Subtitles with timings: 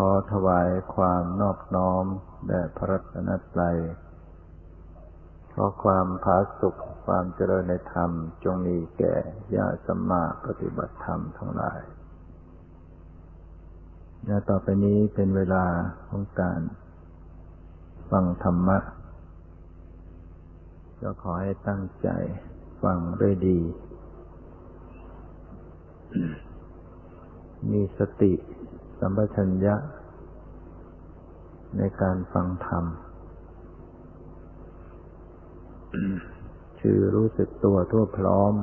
[0.00, 2.04] ขอถวายความนอบน้อม
[2.46, 3.78] แด่พระรัตนตรัย
[5.54, 8.10] ขอความผาสุขความเจริญในธรรม
[8.44, 9.14] จงมีแก่
[9.54, 11.80] ญาติสัมมาปฏิบัติธรรมทั้งหลาย
[14.26, 15.64] และต่อไปนี้เป็นเวลา
[16.08, 16.60] ของการ
[18.10, 18.78] ฟังธรรมะ
[21.02, 22.08] ก็ขอให้ตั้งใจ
[22.82, 23.60] ฟังด้วยดี
[27.70, 28.34] มีสติ
[29.00, 29.74] สัมปชัญญะ
[31.76, 32.84] ในการฟังธรรม
[36.80, 38.54] ชื่อรู้สึกตัวทั่วพร้อม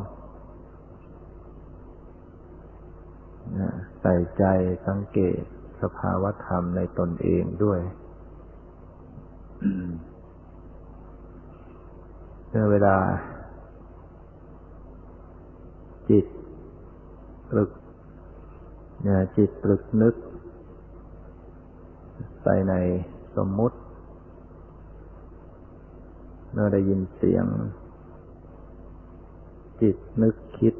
[4.01, 4.43] ใส่ใจ
[4.87, 5.41] สังเกต
[5.81, 7.79] สภาวธรรมในตนเองด้วย
[12.49, 12.97] เมื่อเวลา
[16.09, 16.25] จิต
[17.51, 17.69] ตรึก
[19.37, 20.15] จิตตรึกนึก
[22.47, 22.75] ไปใน
[23.35, 23.77] สมมุติ
[26.51, 27.45] เมื่อได้ยินเสียง
[29.81, 30.73] จิตนึกคิด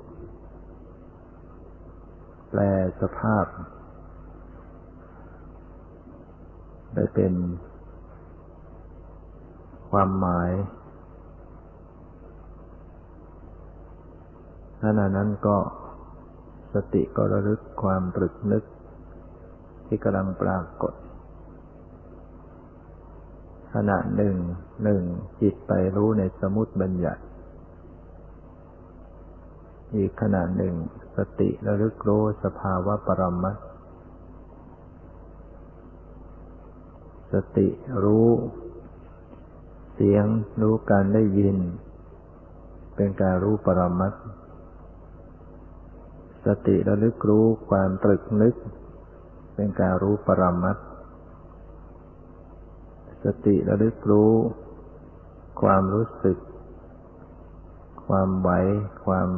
[2.50, 2.62] แปล
[3.02, 3.45] สภาพ
[6.94, 7.34] ได้เป็น
[9.92, 10.52] ความหมาย
[14.81, 15.58] ขณะนั้นก็
[16.73, 18.64] สติก็ระลึกความตรึกนึก
[19.88, 20.94] ที่กำลังปรากฏ
[23.76, 24.36] ขณะหนึ่ง
[24.84, 25.04] หนึ่ง
[25.42, 27.22] จิตไปรู้ในสมุติบัญญัติ
[29.95, 30.73] อีกขณะหนึ่ง
[31.18, 33.58] สติระลึกรู้สภาวะปรมัต
[37.34, 37.68] สติ
[38.03, 38.30] รู้
[39.94, 40.26] เสียง
[40.62, 41.58] รู้การได้ยิน
[42.96, 44.14] เป็นการรู้ปรมัต
[46.46, 48.56] สติระลึกรู้ความตรึกนึก
[49.56, 50.78] เป็นการรู้ปรมัต
[53.26, 54.34] สติระลึกรู้
[55.62, 56.38] ความรู้สึก
[58.08, 58.50] ความไหว
[59.06, 59.30] ความ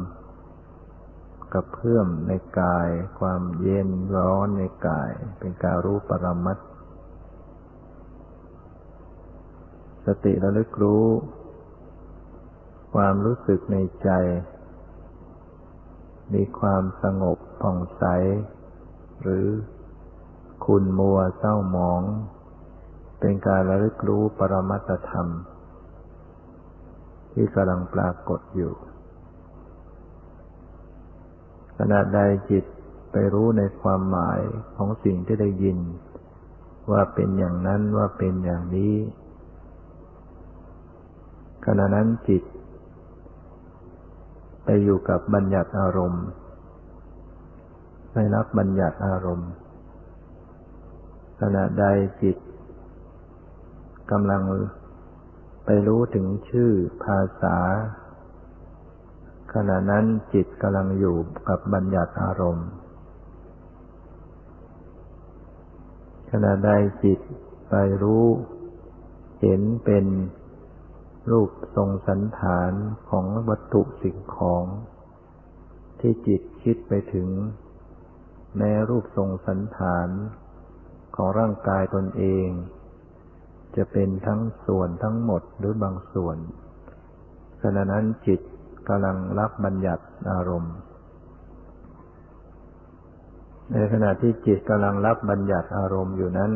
[1.52, 2.88] กระเพื่อมในกาย
[3.20, 6.58] ความเย็นร้อนในกาย เป็นการรู้ปรมัต
[10.06, 11.06] สติระลึกรู้
[12.94, 14.10] ความรู้สึกในใจ
[16.34, 18.04] มีความสงบผ่องใส
[19.22, 19.46] หรือ
[20.66, 22.02] คุณมัวเศร้าหมอง
[23.20, 25.28] เป็นการระลึกรู้ปรมัตธรรม
[27.32, 28.72] ที่กำลังปรากฏอยู่
[31.78, 32.20] ขณะใด
[32.50, 32.64] จิต
[33.12, 34.40] ไปรู้ในความหมาย
[34.76, 35.78] ของสิ่งที่ได้ยิน
[36.90, 38.94] ว่าเป็นอย่างนั้นว่าเป็นอย่างนี้
[41.66, 42.42] ขณะนั้นจิต
[44.64, 46.24] ไปอยู่กับบัญญัติอารมณ์
[48.12, 49.50] ไปรับบัญญัติอารมณ์
[51.40, 51.84] ขณะใด
[52.22, 52.36] จิต
[54.12, 54.42] กำลัง
[55.64, 56.70] ไปรู้ถึงชื่อ
[57.04, 57.56] ภาษา
[59.54, 60.04] ขณะนั้น
[60.34, 61.16] จิตกำลังอยู่
[61.48, 62.68] กับบัญญัติอารมณ์
[66.30, 66.70] ขณะใด
[67.04, 67.18] จิต
[67.70, 68.24] ไปรู้
[69.40, 70.06] เห็นเป็น
[71.30, 72.72] รูปทรงสันฐาน
[73.10, 74.64] ของวัตถุสิ่งของ
[76.00, 77.28] ที่จิตคิดไปถึง
[78.56, 80.08] แม้รูปทรงสันฐาน
[81.14, 82.48] ของร่างกายตนเอง
[83.78, 86.36] จะเป็นทั้งส่วนทั้งหมดหรือบางส่วน
[87.62, 88.40] ขณะนั้นจิต
[88.88, 90.74] กำลังรับบัญญัติอารมณ์
[93.72, 96.52] ในขณะที่จิตกำลังรับบัญญัติอารมณ์อยู่นั้น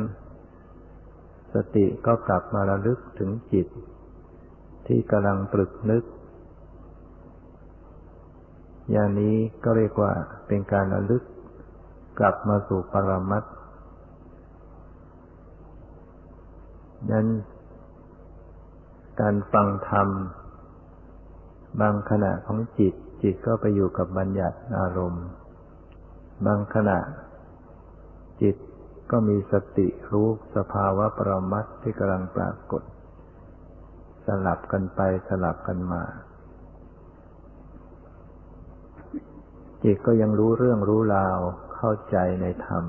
[1.55, 3.67] สติก็กลับมาระลึกถึงจิต
[4.87, 6.05] ที่กำลังตรึกนึก
[8.91, 9.35] อย่างนี้
[9.65, 10.13] ก็เรียกว่า
[10.47, 11.23] เป็นการระลึก
[12.19, 13.45] กลับมาสู่ปรมัต
[17.11, 17.27] นั้น
[19.21, 20.09] การฟังธรรม
[21.81, 25.27] บางขณะของจิต จิตก็ไปอยู่กับบัญญัติอารมณ์
[26.47, 26.99] บางขณะ
[28.43, 28.57] จิต
[29.11, 32.83] ก็มีสติรู้สภาวะปรมัตที่กำลังปรากฏ
[34.27, 36.03] สลับกันไปสลับกันมา
[39.85, 41.39] จิตก็ยังรู้เรื่องรู้ราว
[41.75, 42.85] เข้าใจในธรรม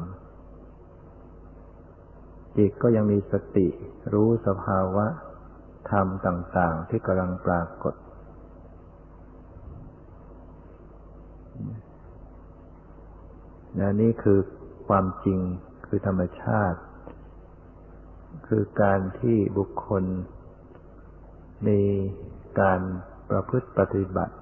[2.58, 3.68] จิตก็ยังมีสติ
[4.14, 5.06] รู้สภาวะ
[5.92, 7.94] ธรรมต่าง ๆ ที่กำลังปรากฏ
[13.80, 14.40] นนี่คือ
[14.88, 15.40] ความจริง
[15.88, 16.80] คือธรรมชาติ
[18.48, 20.04] คือการที่บุคคล
[21.68, 21.82] มี
[22.60, 22.80] การ
[23.30, 24.36] ประพฤติปฏิบัติ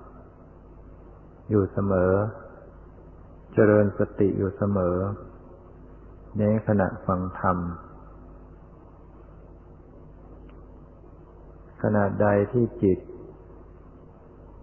[1.50, 2.12] อยู่เสมอ
[3.54, 4.98] เจริญสติอยู่เสมอ
[6.38, 7.58] ในขณะฟังธรรม
[11.82, 13.00] ขณะใดที่จิต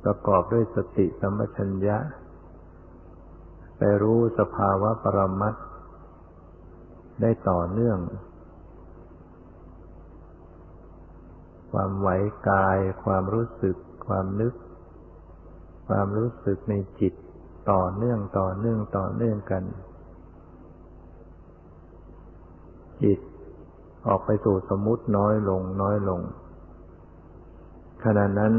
[0.05, 1.99] ประกอบด้วยสติสัมปชัญญะ
[3.79, 5.55] ไปรู้สภาวะปรมัต
[7.21, 7.99] ได้ต่อเนื่อง
[11.73, 12.09] ความไหว
[12.49, 13.77] กาย ความรู้สึก
[14.07, 14.55] ความนึก
[15.89, 17.15] ความรู้สึกในจิต
[17.71, 19.63] ต่อเนื่องต่อเนื่องต่อเนื่องกัน
[23.03, 23.19] จิต
[24.07, 26.21] ออกไปสู่สมมุติน้อยลงน้อยลง
[28.05, 28.55] ขณะนั้น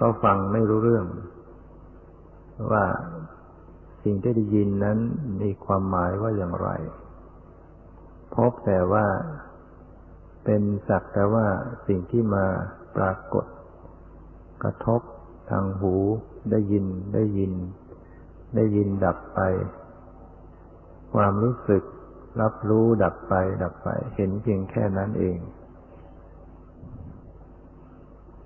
[0.00, 1.06] ก็ฟังไม่รู้เรื่อง
[2.70, 2.84] ว่า
[4.02, 4.98] สิ่งที่ได้ยินนั้น
[5.42, 6.68] มีความหมายว่าอย่างไร
[8.34, 9.06] พบแต่ว่า
[10.44, 11.46] เป็นสักแต่ว่า
[11.86, 12.46] สิ่งที่มา
[12.96, 13.46] ปรากฏ
[14.62, 15.00] กระทบ
[15.50, 15.94] ทางหู
[16.50, 16.84] ได้ยิน
[17.14, 17.52] ได้ยิน
[18.56, 19.40] ได้ยินดับไป
[21.14, 21.82] ความรู้สึก
[22.40, 25.38] รับรู้ดับไปดับไป เห็นเพียงแค่นั้นเอง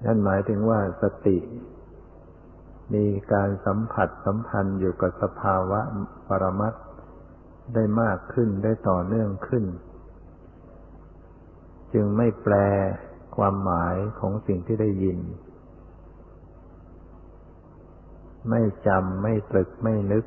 [0.07, 1.39] นั่นหมายถึงว่าสติ
[2.95, 5.81] มีการสัมผัสสัมพันธ์อยู่กับสภาวะ
[6.29, 6.75] ปรมัต
[7.75, 9.65] ได้มากขึ้นได้ต่อเนื่องขึ้น
[11.93, 12.55] จึงไม่แปล
[13.37, 15.19] ความหมายของสิ่งที่ได้ยิน
[18.51, 20.25] ไม่จำไม่ตรึกไม่นึก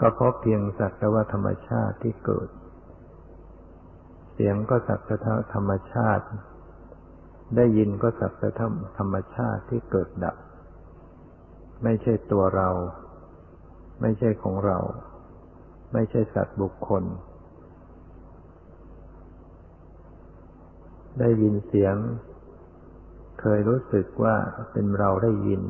[0.00, 2.48] ก็เพราะเพียงสักแต่ว่าธรรมชาติที่เกิด
[4.32, 5.16] เสียงก็สักแต่
[5.54, 6.24] ธรรมชาติ
[7.56, 8.50] ได้ยินก็สักแต่
[8.98, 10.36] ธรรมชาติที่เกิดดับ
[11.84, 12.68] ไม่ใช่ตัวเรา
[14.00, 14.78] ไม่ใช่ของเรา
[15.92, 17.04] ไม่ใช่สัตว์บุคคล
[21.20, 21.96] ได้ยินเสียง
[23.40, 24.36] เคยรู้สึกว่า
[24.72, 25.62] เป็นเราได้ยิน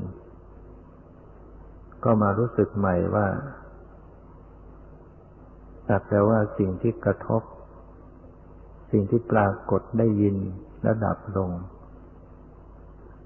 [2.04, 3.26] ก็มารู้สึกใหม่ว่า
[5.88, 7.42] สักแต่ว่าสิ่งที่กระทบ
[8.92, 10.36] สิ่งที่ปรากฏได้ยิน
[10.82, 11.50] และดับลง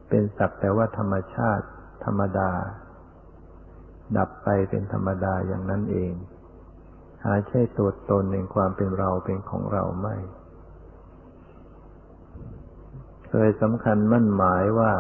[0.09, 1.67] เป็นสักแต่ว่าธรรมชาติ
[2.05, 2.51] ธรรมดา
[4.19, 6.13] ดับไปเป็นธรรมดาอย่างนั้นเอง
[7.25, 10.17] หาใช่ตัวตนในความเป็นเราเป็นของเราไม่
[13.29, 14.93] เคยสำคัญมั่นหมายว่า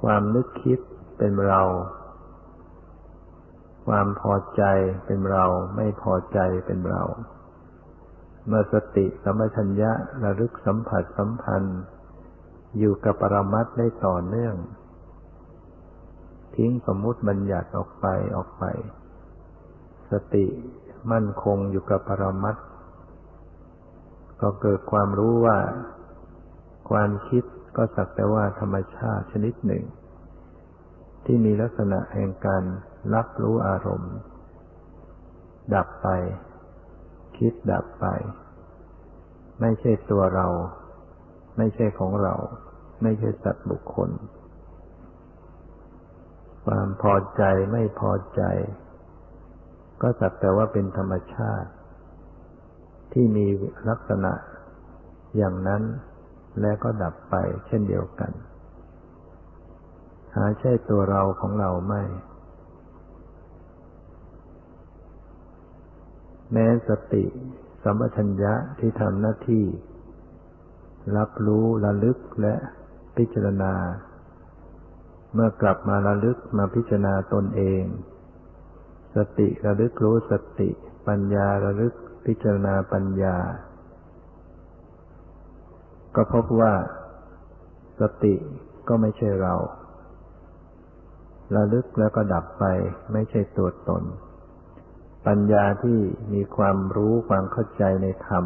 [0.00, 0.78] ความนึกคิด
[1.18, 1.62] เป็นเรา
[3.86, 4.62] ความพอใจ
[5.06, 5.44] เป็นเรา
[5.76, 7.02] ไม่พอใจเป็นเรา
[8.46, 9.90] เมื่อสติสัมปชัญญะ
[10.24, 11.80] ระลึกสัมผัสสัมพันธ์
[12.78, 14.54] อยู่กับปรมัตได้ต่อเนื่อง
[16.56, 18.06] ทิ้งสมมุติบัญญัติออกไป
[18.36, 18.64] ออกไป
[20.10, 20.46] สติ
[21.12, 22.56] มั่นคงอยู่กับปรมัต
[24.40, 25.58] ก็เกิดความรู้ว่า
[26.90, 27.44] ความคิด
[27.76, 29.84] ก็สักแต่ว่าธรรมชาติชนิดหนึ่ง
[31.24, 32.62] ที่มีลักษณะแห่งการ
[33.14, 34.14] รับรู้อารมณ์
[35.74, 36.08] ดับไป
[37.38, 38.06] คิดดับไป
[39.60, 40.46] ไม่ใช่ตัวเรา
[41.56, 42.34] ไม่ใช่ของเรา
[43.02, 44.10] ไม่ใช่สัตว์บุคคล
[46.64, 47.42] ความพอใจ
[47.72, 48.42] ไม่พอใจ
[50.02, 51.70] ก็สักแต่ว่าเป็นธรรมชาติ
[53.12, 53.46] ที่มี
[53.88, 54.32] ลักษณะ
[55.36, 55.82] อย่างนั้น
[56.60, 57.34] และก็ดับไป
[57.66, 58.32] เช่นเดียวกัน
[60.34, 62.02] หาใช่ตัวเราของเราไม่
[66.52, 67.24] แม้สติ
[67.82, 69.64] สัมปชัญญะที่ทำหน้าที่
[71.16, 72.54] รับรู้ระลึกและ
[73.16, 73.74] พิจารณา
[75.34, 77.82] เมื่อกลับมาระลึกมาพิจารณาตนเอง
[79.16, 80.70] สติระลึกรู้สติ
[81.08, 81.94] ปัญญาระลึก
[82.26, 83.36] พิจารณาปัญญา
[86.16, 86.72] ก็พบว่า
[88.00, 88.34] สติ
[88.88, 89.54] ก็ไม่ใช่เรา
[91.56, 92.64] ระลึกแล้วก็ดับไป
[93.12, 94.02] ไม่ใช่ตัวตน
[95.26, 95.98] ปัญญาที่
[96.32, 98.44] มีความรู้ความเข้าใจในธรรม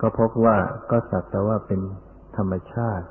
[0.00, 0.56] ก็พบว่า
[0.90, 1.80] ก็สักแต่ว่าเป็น
[2.36, 3.06] ธรรมชาติ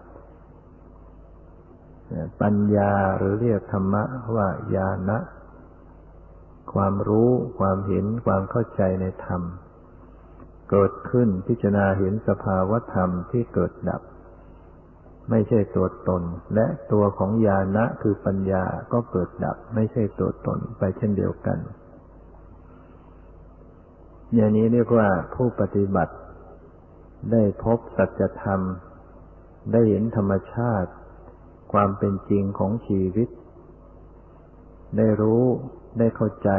[2.42, 4.04] ปัญญาหรือเรียกธรรมะ
[4.36, 5.18] ว่าญาณะ
[6.74, 7.30] ความรู้
[7.60, 9.42] ความเห็นความเข้าใจในธรรม
[10.72, 14.02] เกิดขึ้นพิจารณาเห็นสภาวธรรมที่เกิดดับ
[15.30, 16.24] ไม่ใช่ตัวตน
[16.56, 18.64] และตัวของญาณะคือปัญญา
[18.94, 21.58] ก็เกิดดับ ไม่ใช่ตัวตนไปเช่นเดียวกัน
[24.34, 26.16] อย่างนี้เรียกว่าผู้ปฏิบัติ
[27.32, 28.62] ได้พบสัจธรรม
[29.72, 30.92] ได้เห็นธรรมชาติ
[31.74, 33.30] ความเป็นจริงของชีวิต
[34.98, 35.44] ได้รู้
[36.00, 36.50] ได้เข้าใจ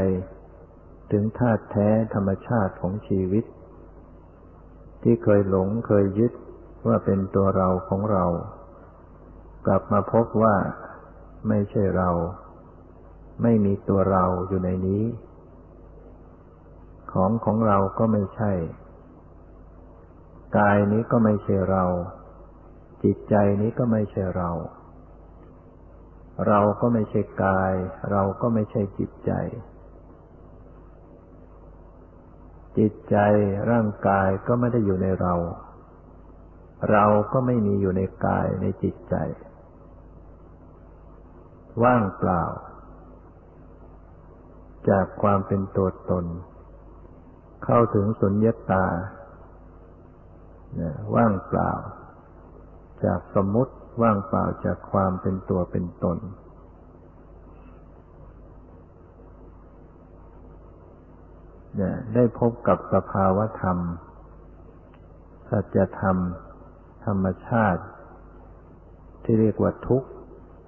[1.12, 3.44] ถึงธาตุแท้ธรรมชาติของชีวิต
[5.02, 6.32] ที่เคยหลงเคยยึด
[6.86, 8.24] ว่าเป็นตัวเราของเรา
[9.66, 10.56] กลับมาพบว่า
[11.48, 12.10] ไม่ใช่เรา
[13.42, 15.02] ไม่มีตัวเราอยู่ในนี้
[17.16, 18.52] ของของเราก็ไม่ใช่
[20.58, 21.84] กายนี้ก็ไม่ใช่เรา
[23.04, 24.50] จิตใจนี้ก็ไม่ใช่เรา
[26.46, 27.72] เราก็ไม่ใช่กาย
[28.10, 29.32] เราก็ไม่ใช่จิตใจ
[32.78, 33.16] จิตใจ
[33.70, 35.34] ร่างกายก็ไม่ได้อยู่ในเรา
[36.92, 39.14] เราก็ไม่มีอยู่ในกายในจิตใจ
[41.82, 42.44] ว่างเปล่า
[44.88, 46.26] จากความเป็นตัวตน
[47.68, 48.84] เข้าถึงสุญญตา
[51.14, 51.72] ว่างเปล่า
[53.04, 56.18] จากสมมติว่างเปล่าจากความเป็นตัวเป็นตน
[62.14, 63.78] ได้พบกับสภาวธรรม
[65.50, 66.16] สัจธรรม
[67.04, 67.82] ธรรมชาติ
[69.22, 70.02] ที่เรียกว่าทุก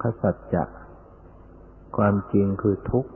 [0.02, 0.64] ขสัจจะ
[1.97, 3.11] ความจริงคือทุกข์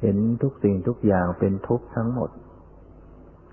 [0.00, 2.30] เห็นทุกสิ่งทุกอย่างเป็นทุกข์ทั้งหมด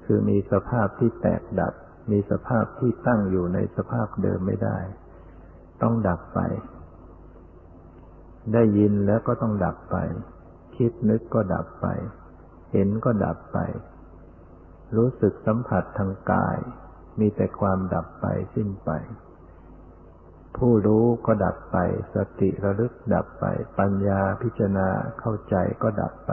[0.06, 1.74] คือมีสภาพที่แตกดับ
[2.12, 4.78] มีสภาพที่ตั้งอยู่ในสภาพเดิมไม่ได้
[5.82, 6.40] ต้องดับไป
[8.54, 9.98] ได้ยินแล้วก็ต้องดับไป
[10.78, 11.88] คิดนึกก็ดับไป
[12.72, 13.58] เห็นก็ดับไป
[14.96, 16.58] รู้สึกสัมผัสทางกาย
[17.20, 18.26] มีแต่ความดับไป
[18.56, 18.90] สิ้นไป
[20.58, 21.78] ผู้รู้ก็ดับไป
[22.14, 23.46] สติระลึกดับไป
[23.80, 24.88] ปัญญาพิจารณา
[25.20, 26.32] เข้าใจก็ดับไป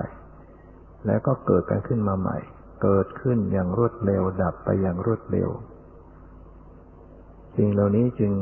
[1.07, 2.39] แล้วก็เกิดกันขึ้นมาใหม่
[2.83, 5.51] เกิดขึ้นอย่างรวดเร็ว ดับไปอย่างรวดเร็ว
[7.57, 8.33] สิ่งเหล่านี้จึง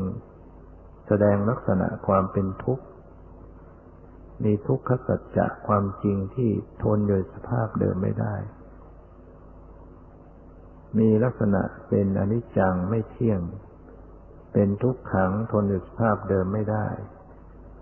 [1.07, 2.85] แสดงลักษณะความเป็นทุกข์
[4.43, 6.49] มีทุกขสัจจะความจริงที่
[6.83, 8.35] ทนอยู่สภาพเดิมไม่ได้
[10.97, 13.39] มีลักษณะเป็นอนิจจังไม่เที่ยง
[14.53, 16.87] เป็นทุกขังทนอยู่สภาพเดิมไม่ได้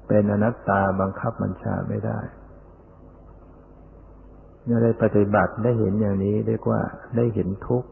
[0.07, 2.19] เป็นอนัตตาบังคับบัญชาไม่ได้
[4.63, 6.81] เมื่อได้ปฏิบัติได้เห็นอย่างนี้เรียกว่า
[7.15, 7.89] ได้เห็นทุกข์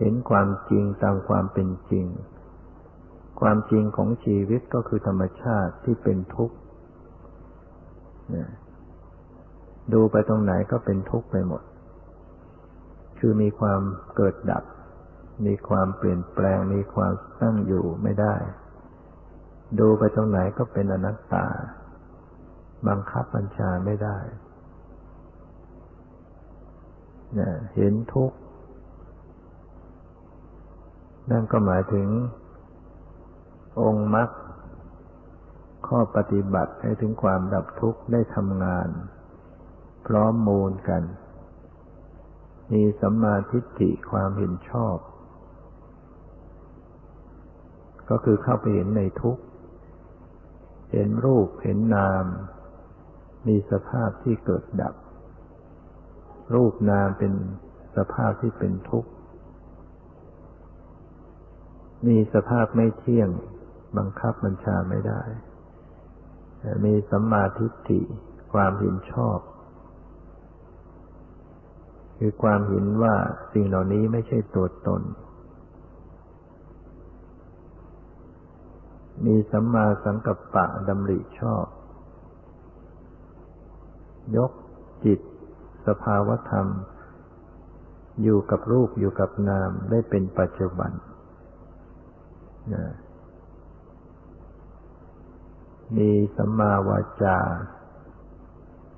[0.00, 2.06] เห็นความจริงตามความเป็นจริง
[3.40, 6.56] ความจริงของชีวิตก็คือธรรมชาติที่เป็นทุกข์
[9.92, 11.62] ดูไปตรงไหนก็เป็นทุกข์ไปหมด
[13.18, 13.80] คือมีความ
[14.16, 14.64] เกิดดับ
[15.46, 18.34] มีความเปลี่ยนแปลงมีความตั้งอยู่ไม่ได้
[19.78, 21.46] ดูไปตรงไหนก็เป็นอนัตตา
[22.88, 24.18] บังคับบัญชาไม่ได้
[27.34, 28.38] เนี่ยเห็นทุกข์
[31.30, 32.08] นั่นก็หมายถึง
[33.80, 34.28] องค์มรรค
[35.86, 38.88] ข้อปฏิบัติให้ถึงความดับทุกข์ได้ทำงาน
[40.06, 41.02] พร้อมมูลกัน
[42.72, 44.96] มีสัมมาทิฏฐิความเห็นชอบ
[48.10, 49.42] ก็คือเข้าไปเห็นในทุกข์
[50.92, 52.24] เห็นรูปเห็นนาม
[53.48, 54.94] มีสภาพที่เกิดดับ
[56.54, 57.32] รูปนามเป็น
[57.96, 59.10] สภาพที่เป็นทุกข์
[62.06, 63.28] มีสภาพไม่เที่ยง
[63.96, 65.22] บังคับบัญชาไม่ได้
[66.84, 68.00] มีสัมมาทิฏฐิ
[68.52, 69.38] ความเห็นชอบ
[72.18, 73.14] คือความเห็นว่า
[73.52, 75.02] สิ่งเหล่านี้ไม่ใช่ตัวตน
[79.26, 81.66] มีสัมมาสังกัปปะดำริชอบ
[84.36, 84.52] ยก
[85.04, 85.20] จิต
[85.86, 86.66] สภาวธรรม
[88.22, 90.92] อยู่กับรูปอยู่กับนามได้เป็นปัจจุบัน
[92.74, 92.86] นะ
[95.96, 97.38] มีสัมมาวาจา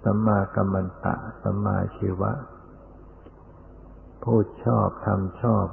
[0.05, 2.33] สัมมากัมมันตะ สัมมาชีวะ
[4.23, 5.67] พูดชอบทำชอบ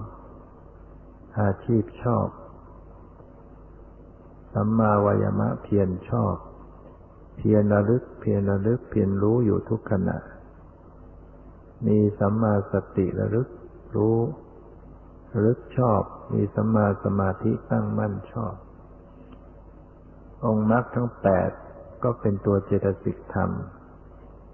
[1.39, 2.27] อาชีพชอบ
[4.59, 6.35] สัมมาวายมะเพียรชอบ
[7.37, 10.17] เพียรระลึก เพียรระลึก เพียรรู้อยู่ทุกขณะ
[11.87, 13.47] มีสัมมาสติระลึก
[13.95, 14.17] รู้
[15.33, 16.01] ระลึกชอบ
[16.33, 18.55] มีสัมมาสมาธิตั้งมั่นชอบ
[20.45, 21.51] องค์มรรคทั้งแปด
[22.03, 23.49] ก็เป็นตัวเจตสิกธรรม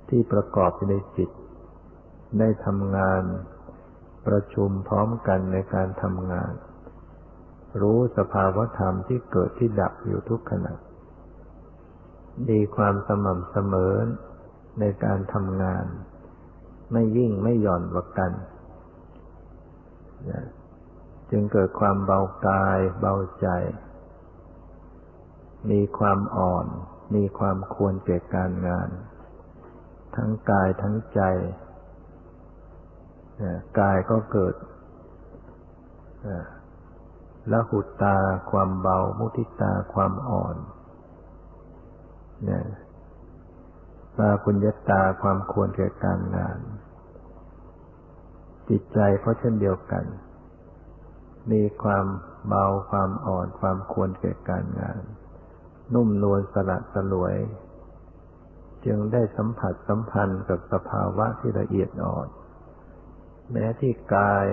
[0.10, 1.29] ที่ประกอบอยู่ในจิต
[2.39, 3.24] ได้ทำงาน
[4.27, 6.53] ประชุมพร้อมกันในการทำงาน
[7.82, 10.74] รู้สภาวธรรมที่เกิดที่ดับอยู่ทุกขณะ
[12.50, 13.94] มีความสม่ำเสมอ
[14.80, 15.86] ในการทำงาน
[16.92, 18.32] ไม่ยิ่งไม่หย่อนกว่ากัน
[21.32, 23.48] จึงเกิดความเบากายเบาใจ
[25.72, 26.68] มีความอ่อน
[27.15, 28.89] มีความควรเก่การงาน
[30.15, 31.22] ทั้งกายทั้งใจ
[33.80, 34.56] กายก็เกิด
[37.51, 38.17] ละหุตา
[38.51, 40.55] ความเบา มุทิตาความอ่อน
[42.50, 42.65] นี่ย
[44.17, 46.59] ตาปุญญาตาความควรแก่การงาน
[48.69, 50.05] จิตใจก็เช่นเดียวกัน
[51.51, 52.05] มีความ
[52.47, 55.01] เบาความอ่อนความควรแก่การงาน
[55.93, 57.35] นุ่มนวลสละสลวย
[58.85, 62.27] จึงได้สัมผัสสัมพันธ์กับสภาวะที่ละเอียดอ่อน
[63.51, 64.45] แม้ที่กาย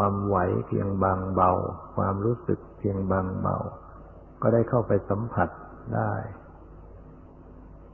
[0.00, 0.36] ความไหว
[0.68, 1.50] เพียงบางเบา
[1.96, 3.56] ความรู้สึกเพียงบางเบา
[4.42, 5.48] ก็ได้เข้าไปสัมผัส
[5.94, 6.12] ได้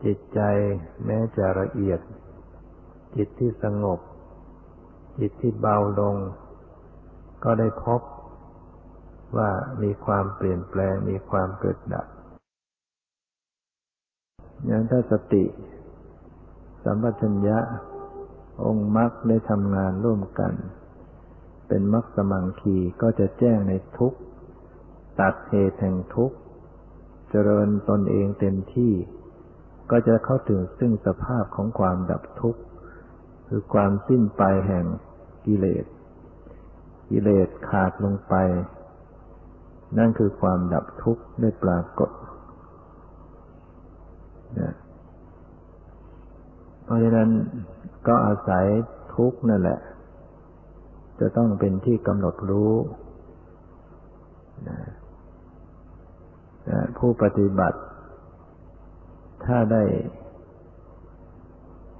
[0.04, 0.40] จิตใจ
[1.04, 2.00] แม้จะละเอียด
[3.16, 4.00] จิตที่สงบ
[5.20, 6.16] จิตที่เบาลง
[7.44, 8.00] ก็ได้พบ
[9.36, 9.50] ว่า
[9.82, 12.06] มีความเปลี่ยนแปลงมีความเกิดดับ
[14.66, 15.44] อย่างถ้าสติ
[16.84, 17.58] สัมปชัญญะ
[18.64, 20.54] องค์มรรคได้ทำงานร่วมกัน
[21.68, 24.14] เป็นมรรคสมังคีก็จะแจ้งในทุก
[25.20, 26.32] ตัดเหตุแห่งทุก
[27.30, 28.92] เจริญตนเองเต็มที่
[29.90, 32.60] ก็จะเข้าถึงซึ่งสภาพของความดับทุกข์
[33.48, 34.86] คือความสิ้นไปแห่ง
[35.46, 35.84] กิเลส
[37.10, 38.34] กิเลสขาดลงไป
[39.98, 42.10] นั่นคือความดับทุกข์ได้ปรากฏ
[44.60, 44.74] นะ
[46.84, 47.30] เพราะฉะนั้น
[48.08, 48.64] ก็อาศัย
[49.16, 49.78] ทุกข์นั่นแหละ
[51.20, 52.74] จะต้องเป็นที่กำหนดรู้
[54.68, 54.78] นะ
[56.98, 57.80] ผู้ปฏิบัติ
[59.44, 59.84] ถ้าได้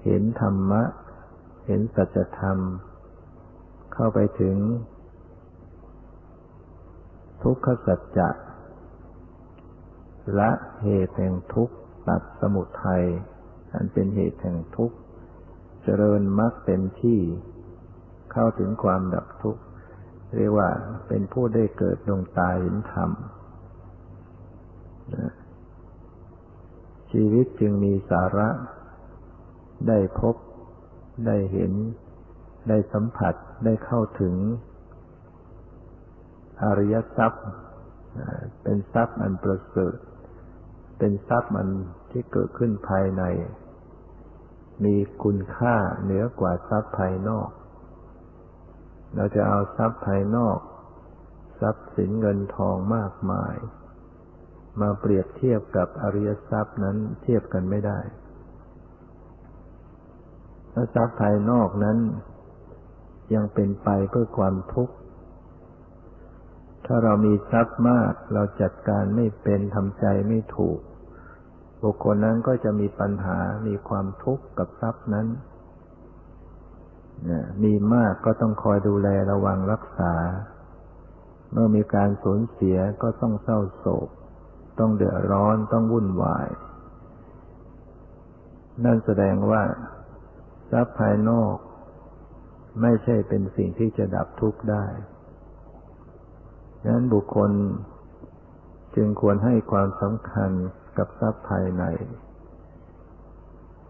[0.04, 0.83] เห็นธรรมะ
[1.66, 2.59] เห็นสัจธรรม
[3.94, 4.56] เข้าไปถึง
[7.42, 8.28] ทุกขสัจจะ
[10.38, 10.50] ละ
[10.83, 11.75] เหตุแห่งทุกข์
[12.09, 13.04] ตัดสมุทัย
[13.75, 14.97] อันเป็นเหตุแห่งทุกข์
[15.83, 17.21] เจริญมรรคเต็มที่
[18.35, 19.62] เข้าถึงความดับทุกข์
[20.37, 20.69] เรียกว่า
[21.09, 23.11] เป็นผู้ได้เกิดดวงตาเห็นธรรม
[27.12, 28.49] ชีวิตจึงมีสาระ
[29.88, 30.35] ได้พบ
[31.26, 31.73] ได้เห็น
[32.69, 34.35] ได้สัมผัสได้เข้าถึง
[36.62, 37.47] อริยทรัพย์
[38.62, 39.97] เป็นทรัพย์อันประเสริฐ
[40.99, 41.68] เป็นทรัพย์มัน
[42.11, 43.23] ที่เกิดขึ้นภายใน
[44.85, 47.49] มีคุณค่าเหนือกว่าทรัพย์ภายนอก
[49.16, 50.59] เราจะเอาทรัพย์ภายนอก
[51.61, 53.57] ทรัพย์สินเงินทองมากมาย
[54.81, 57.98] มาเปรียบเทียบกับอริยทรัพย์นั้นเทียบกันไม่ได้
[60.72, 61.98] ถ้าทรัพย์ภายนอกนั้น
[63.35, 64.94] ยังเป็นไปเพื่อความทุกข์
[66.87, 70.79] ถ้าเรามีทรัพย์มาก เราจัดการไม่เป็นทำใจไม่ถูก
[71.83, 75.27] บุคคลนั้นก็จะมีปัญหามีความทุกข์กับทรัพย์นั้น
[77.62, 80.14] มีมากก็ต้องคอยดูแลระวังรักษา
[81.53, 84.09] เมื่อมีการสูญเสียก็ต้องเศร้าโศก
[84.79, 86.48] ต้องเดือดร้อนต้องวุ่นวาย
[88.85, 89.62] นั่นแสดงว่า
[90.70, 91.57] ทรัพย์ภายนอก
[92.83, 94.87] ไม่ใช่เป็นสิ่งที่จะดับทุกข์ได้
[96.83, 97.50] ดังนั้นบุคคล
[98.96, 100.50] จึงควรให้ความสำคัญ
[100.96, 101.85] กับทรัพย์ภายใน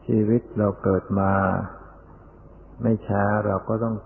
[0.06, 1.32] ชีวิตเราเกิดมา
[2.82, 3.96] ไม่ช้าเราก็ต้อง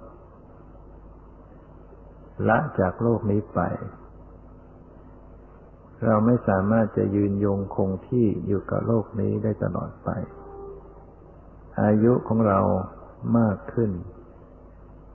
[2.48, 3.61] ละจากโลกนี้ไป
[6.04, 10.09] เราไม่สามารถจะยืนยงคงที่อยู่กับโลกนี้ได้ตลอดไป
[11.83, 12.61] อายุของเรา
[13.38, 13.90] มากขึ้น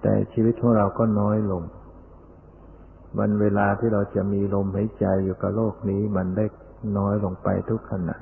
[0.02, 1.64] แต่ชีวิตของเราก็น้อยลง
[3.20, 6.46] วันเวลาที่เราจะมีลมหายใจอยู่กับโลกนี้มันได้
[6.98, 8.16] น้อยลงไปทุกขณะ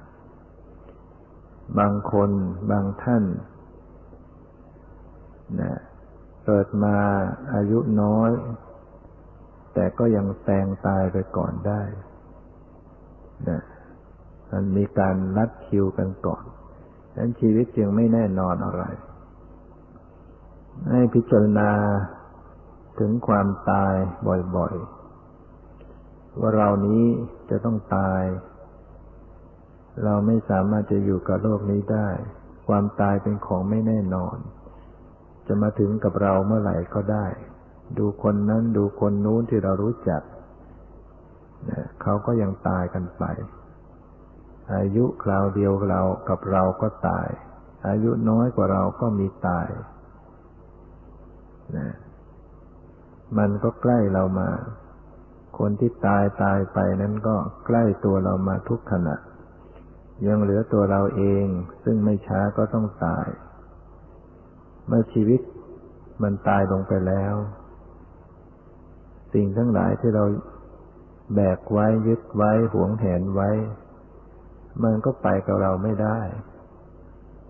[1.79, 2.29] บางคน
[2.71, 3.23] บางท่าน
[5.59, 5.73] นะ
[6.45, 6.97] เกิดมา
[7.53, 8.31] อายุน้อย
[9.73, 11.81] แต่ก็ยังแซงตายไปก่อนได้
[13.49, 13.61] นะ
[14.51, 16.43] มันมีการนัดคิวกันก่อน
[17.13, 18.83] ดังนั้นชีวิตจึงไม่แน่นอนอะไร
[20.89, 21.71] ให้พิจารณา
[22.99, 23.93] ถึงความตาย
[24.57, 27.03] บ่อยๆ ว่าเรานี้
[27.49, 28.23] จะต้องตาย
[30.03, 32.09] เราไม่สามารถจะอยู่กับโลกนี้ได้
[32.67, 34.37] ความตายเป็นของไม่แน่นอน
[35.53, 37.25] จะมาถึงกับเราเมื่อไหร่ก็ได้
[37.97, 40.21] ดูคนนั้นดูคนนู้นที่เรารู้จัก
[42.01, 43.23] เขาก็ยังตายกันไป
[44.75, 47.27] อายุคราวเดียวเรากับเราก็ตาย
[47.87, 49.67] อายุน้อยกว่าเราก็มีตาย
[51.77, 51.89] นะ
[53.37, 54.49] มันก็ใกล้เรามา
[55.59, 57.35] คนที่ตายตายไปนั้นก็
[57.65, 59.15] ใกล้ตัวเรามาทุกขณะ
[60.27, 61.45] ยังเหลือตัวเราเอง
[61.83, 63.27] ซึ่งไม่ช้าก็ต้องตาย
[64.87, 65.41] เมื่อชีวิต
[66.23, 67.35] มันตายลงไปแล้ว
[69.33, 70.23] สิ่งทั้งหลายที่เรา
[71.35, 73.49] แบกไว้ยึดไว้หวงแหนไว้
[74.83, 76.19] มันก็ไปกับเราไม่ได้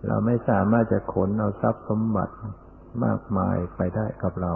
[0.07, 2.35] เราไม่สามารถจะขนเอาทรัพย์สมบัติ
[3.05, 4.53] มากมายไปได้กับเรา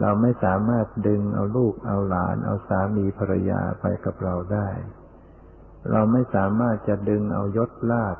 [0.00, 4.68] เราไม่สามารถดึงเอาลูกเอาหลาน เอาสามีภรรยาไปกับเราได้
[5.90, 8.16] เราไม่สามารถจะดึงเอายศลาภ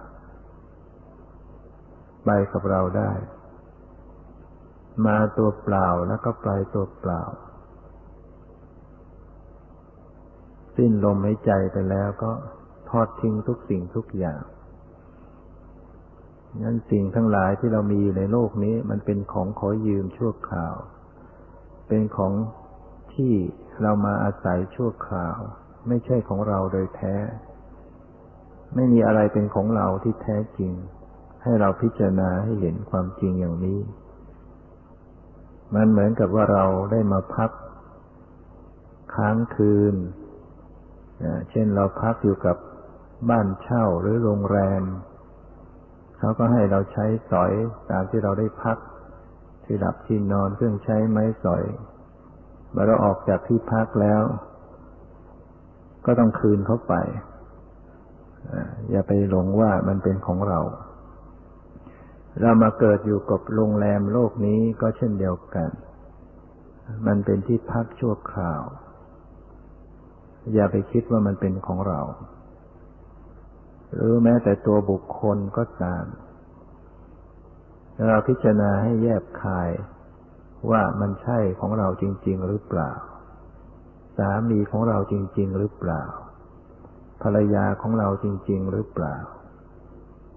[2.25, 3.13] ไปกับเราได้
[5.07, 7.23] มาตัวเปล่าแล้วก็ไปตัวเปล่า
[10.77, 12.33] สิ้นลมหายใจไปแล้วก็
[12.91, 14.43] ทอดทิ้งทุกสิ่งทุกอย่าง
[16.63, 20.77] นั้นสิ่งทั้งหลายที่เรามีอยู่ในโลกนี้ มันเป็นของขอยืมชั่วคราว
[21.89, 22.33] เป็นของ
[23.15, 23.33] ที่
[23.83, 25.39] เรามาอาศัยชั่วคราว
[25.89, 27.15] ไม่ใช่ของเราโดยแท้
[28.75, 30.73] ไม่มีอะไรเป็นของเราที่แท้จริง
[31.43, 33.79] ให้เราพิจารณาให้เห็นความจริงอย่างนี้
[35.75, 37.51] มันเหมือนกับว่าเราได้มาพัก
[39.15, 39.95] ค้างคืน
[41.51, 42.57] เช่นเราพักอยู่กับ
[43.31, 44.83] บ้านเช่าหรือโรงแรม
[46.19, 47.53] เขาก็ให้เราใช้สอย
[47.91, 48.79] ตามที่เราได้พัก
[49.65, 51.65] ที่หลับที่นอนเครื่องใช้ไม้สอย
[52.71, 54.23] เมื่อเราออกจากที่พักแล้ว
[56.07, 56.95] ก็ต้องคืนเขาไป
[58.91, 60.61] อย่าไปหลงว่ามันเป็นของเรา
[62.41, 65.71] เรามาเกิดอยู่กับโรงแรมโลกนี้ก็เช่นเดียวกัน
[67.07, 68.63] มันเป็นที่พักชั่วคราว
[70.55, 72.01] อย่าไปคิดว่ามันเป็นของเรา
[73.95, 76.05] หรือแม้แต่ตัวบุคคลก็ตาม
[78.09, 79.71] เราพิจารณาให้แยบคาย
[80.71, 82.91] ว่ามันใช่ของเราจริง ๆ หรือเปล่า
[84.17, 86.03] สามีของเราจริง ๆ หรือเปล่า
[87.23, 89.17] ภรรยาของเราจริง ๆ หรือเปล่า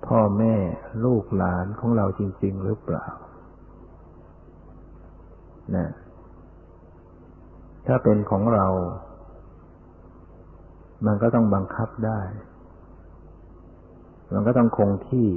[0.08, 0.56] พ่อแม่
[1.06, 3.08] ลูกหลานของเราจริง ๆ หรือเปล่า
[5.76, 5.88] นะ
[7.88, 8.68] ถ้าเป็นของเรา
[11.06, 12.22] มันก็ต้องบังคับได้
[14.34, 15.30] มันก็ต้องคงที่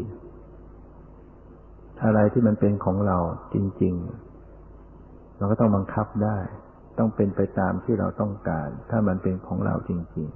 [2.04, 3.18] อะไรที่มันเป็นของเรา
[3.54, 6.38] จริงๆเราก็ต้องบังคับได้
[6.98, 10.28] ต้องเป็นไปตามที่เราต้องการ ถ้ามันเป็นของเราจริง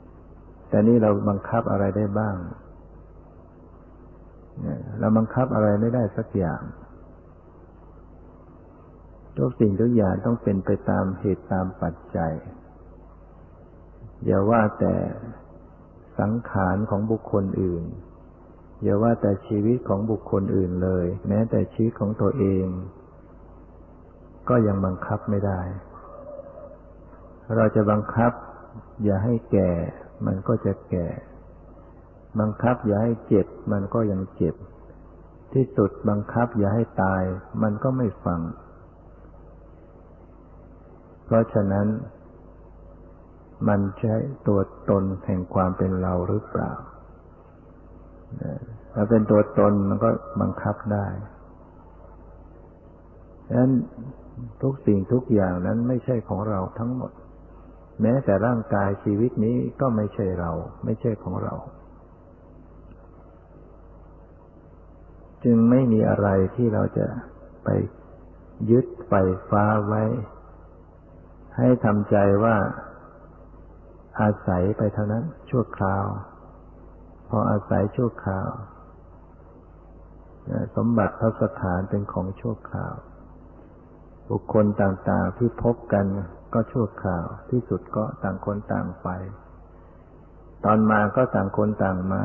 [0.00, 2.36] ๆ แต่นี่เราบังคับอะไรได้บ้าง
[4.98, 6.62] เราบังคับอะไรไม่ได้สักอย่าง
[9.36, 12.32] ทุกสิ่งทุกอย่างต้องเป็นไปตามเหตุตามปัจจัย
[14.24, 14.94] อย่าว่าแต่
[16.18, 17.84] สังขารของบุคคลอื่น
[18.82, 22.66] อย่าว่าแต่ชีวิตของบุคคลอื่นเลย แม้แต่ชีวิตของตัวเอง
[24.48, 25.60] ก็ยังบังคับไม่ได้
[27.56, 28.32] เราจะบังคับ
[29.04, 29.70] อย่าให้แก่
[30.26, 31.06] มันก็จะแก่
[32.38, 34.54] บังคับอย่าให้เจ็บ มันก็ยังเจ็บ
[35.52, 37.22] ที่สุดบังคับอย่าให้ตาย
[37.62, 38.40] มันก็ไม่ฟัง
[41.24, 41.86] เพราะฉะนั้น
[43.68, 44.14] มันใช้
[44.48, 46.72] ตัวตนแห่งความเป็นเราหรือเปล่า
[48.94, 51.06] ถ้าเป็นตัวตนมันก็บังคับได้
[53.46, 53.72] ดังนั้น
[54.62, 57.12] ทุกสิ่งทุกอย่างนั้นไม่ใช่ของเราทั้งหมด
[58.02, 60.50] แม้แต่ร่างกายชีวิตนี้ก็ไม่ใช่เรา
[60.84, 61.54] ไม่ใช่ของเรา
[65.44, 67.06] จึงไม่มีอะไรที่เราจะ
[67.64, 67.68] ไป
[68.70, 69.14] ยึดไป
[69.50, 70.02] ฟ้าไว้
[71.56, 72.56] ให้ทำใจว่า
[74.20, 76.04] อาศัยไปเท่านั้นชั่วคราว
[77.28, 78.48] พออาศัยชั่วคราว
[80.76, 82.94] สมบัติพระสถานเป็นของชั่วคราว
[84.28, 86.06] บุคคลต่างๆที่พบกัน
[86.54, 89.08] ก็ชั่วคราว ที่สุดก็ต่างคนต่างไป
[90.64, 92.24] ตอนมาก็ต่างคนต่างมา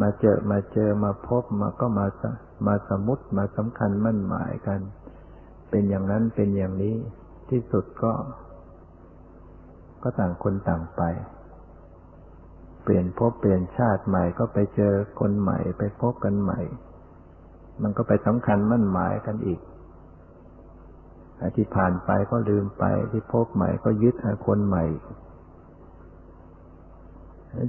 [0.00, 2.06] มาเจอมาเจอมาพบมาก็มา
[2.66, 4.80] มาสมมติมาสำคัญมั่นหมายกัน
[5.70, 6.94] เป็นอย่างนั้นเป็นอย่างนี้
[7.50, 8.12] ที่สุดก็
[10.02, 11.02] ก็ต่างคนต่างไป
[12.82, 16.60] เปลี่ยนพบเปลี่ยนชาติใหม่ก็ไปเจอคนใหม่ ไปพบกันใหม่
[17.82, 19.60] มันก็ไปสำคัญมั่นหมายกันอีก
[21.56, 24.84] ที่ผ่านไปก็ลืมไปที่พบใหม่ก็ยึดหาคนใหม่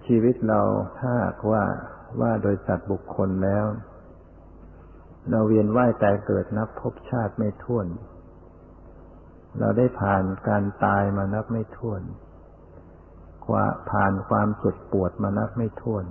[0.07, 0.61] ชีวิตเรา
[0.99, 1.13] ถ้า
[1.51, 1.63] ว่า
[2.21, 3.65] ว่าโดยสัตว์บุคคลแล้ว
[5.29, 7.87] เราเวียนว่ายตายเกิดนับพบชาติไม่ท้วน
[9.59, 12.01] เราได้ผ่านการตายมานับไม่ถ้วน
[13.91, 16.05] ผ่านความเจ็บปวดมานับไม่ถ้วน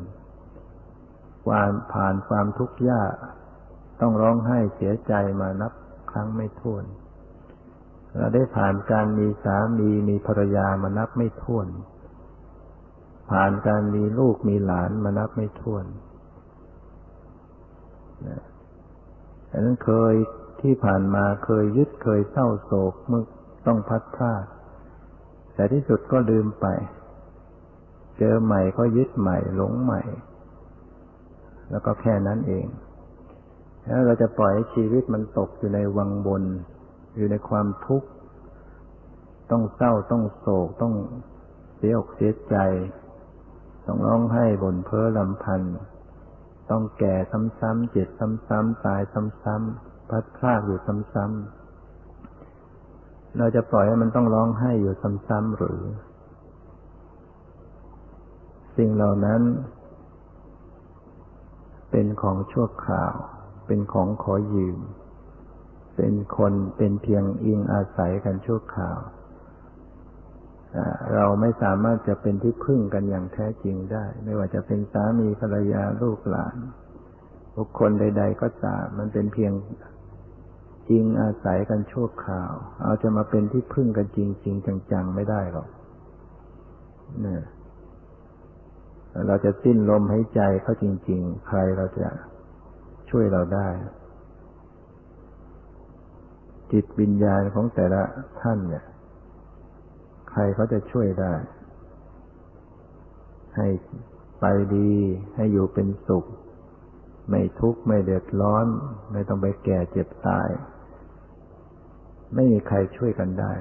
[1.47, 3.15] ความผ่านความทุกข์ยาก
[4.01, 5.73] ต้องร้องไห้เสียใจมานับ
[6.11, 6.85] ครั้งไม่ถ้วน
[8.17, 11.67] เราได้ผ่านการมีสามีมีภรรยามานับไม่ถ้วน
[13.31, 15.85] ผ่านการมีลูกมีหลานมานับไม่ถ้วน
[19.51, 20.15] ดังนั้นเคย
[20.61, 23.23] ที่ผ่านมาเคยยึดเคยเศร้าโศกเมื่อ
[23.67, 24.45] ต้องพัดพลาด
[25.55, 26.67] แต่ที่สุดก็ลืมไป
[28.19, 30.03] เจอใหม่ก็ยึดใหม่หลงใหม่
[31.71, 32.67] แล้วก็แค่นั้นเอง
[33.87, 36.43] แล้วเราจะปล่อยให้ชีวิตมันตกอยู่ในวังบน
[37.17, 38.09] อยู่ในความทุกข์
[39.51, 40.95] ต้องเศร้าต้องโศกต้อง
[41.77, 42.57] เสียอกเสียใจ
[43.87, 45.77] ต้องร้องไห้บ่นเพ้อลำพันธ์
[46.71, 48.09] ต้องแก่ซ้ำๆเจ็บ
[48.49, 54.95] ซ้ำๆตายซ้ำๆพัดพลาดอยู่ซ้ำๆเราจะปล่อยให้มันต้องร้องไห้อยู่
[55.29, 55.81] ซ้ำๆหรือ
[58.77, 59.43] สิ่งเหล่านั้น
[61.91, 63.15] เป็นของชั่วคราว
[63.67, 64.79] เป็นของขอยืม
[65.97, 68.99] เป็นคนเป็นเพียงอิงอาศัยกันชั่วคราว
[71.15, 76.57] เราไม่สามารถจะเป็นที่พึ่งกันอย่างแท้จริงได้ ไม่ว่าจะเป็นสามีภรรยาลูกหลาน
[77.57, 79.53] บุคคลใด ๆ ก็ตามมันเป็นเพียง
[80.89, 85.69] จริงอาศัยกันชั่วคราว เอาจะมาเป็นที่พึ่งกันจริงๆจังๆ ไม่ได้หรอก
[87.23, 87.43] เนี่ย
[89.27, 92.09] เราจะสิ้นลมหายใจเขาจริง ๆ ใครเราจะ
[93.11, 93.69] ช่วยเราได้
[96.73, 98.03] จิตวิญญาณของแต่ละ
[98.43, 98.85] ท่านเนี่ย
[100.37, 101.35] ครเขาจะช่วยได้
[103.57, 103.69] ให้
[104.41, 104.45] ไป
[104.75, 104.93] ดี
[105.35, 106.25] ให้อยู่เป็นสุข
[107.29, 108.67] ไม่ทุกข์ไม่เดือดร้อน
[109.13, 110.49] ไม่ต้องไปแก่เจ็บตาย
[112.35, 113.53] ไม่มีใครช่วยกันได้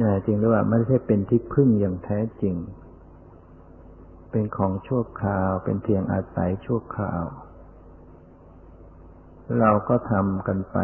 [0.00, 2.56] น่จริงหรือว่าไม่ใช่เป็นที่พึ่งอย่างแท้จริง
[4.30, 7.24] เป็นของชั่วคราว เป็นเพียงอาศัยชั่วคราว
[9.60, 10.76] เราก็ทำกันไป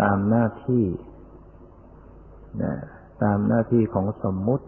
[0.00, 0.84] ตามหน้าที่
[2.62, 2.72] นะ
[3.22, 4.66] ตามหน้าที่ของสมมุติ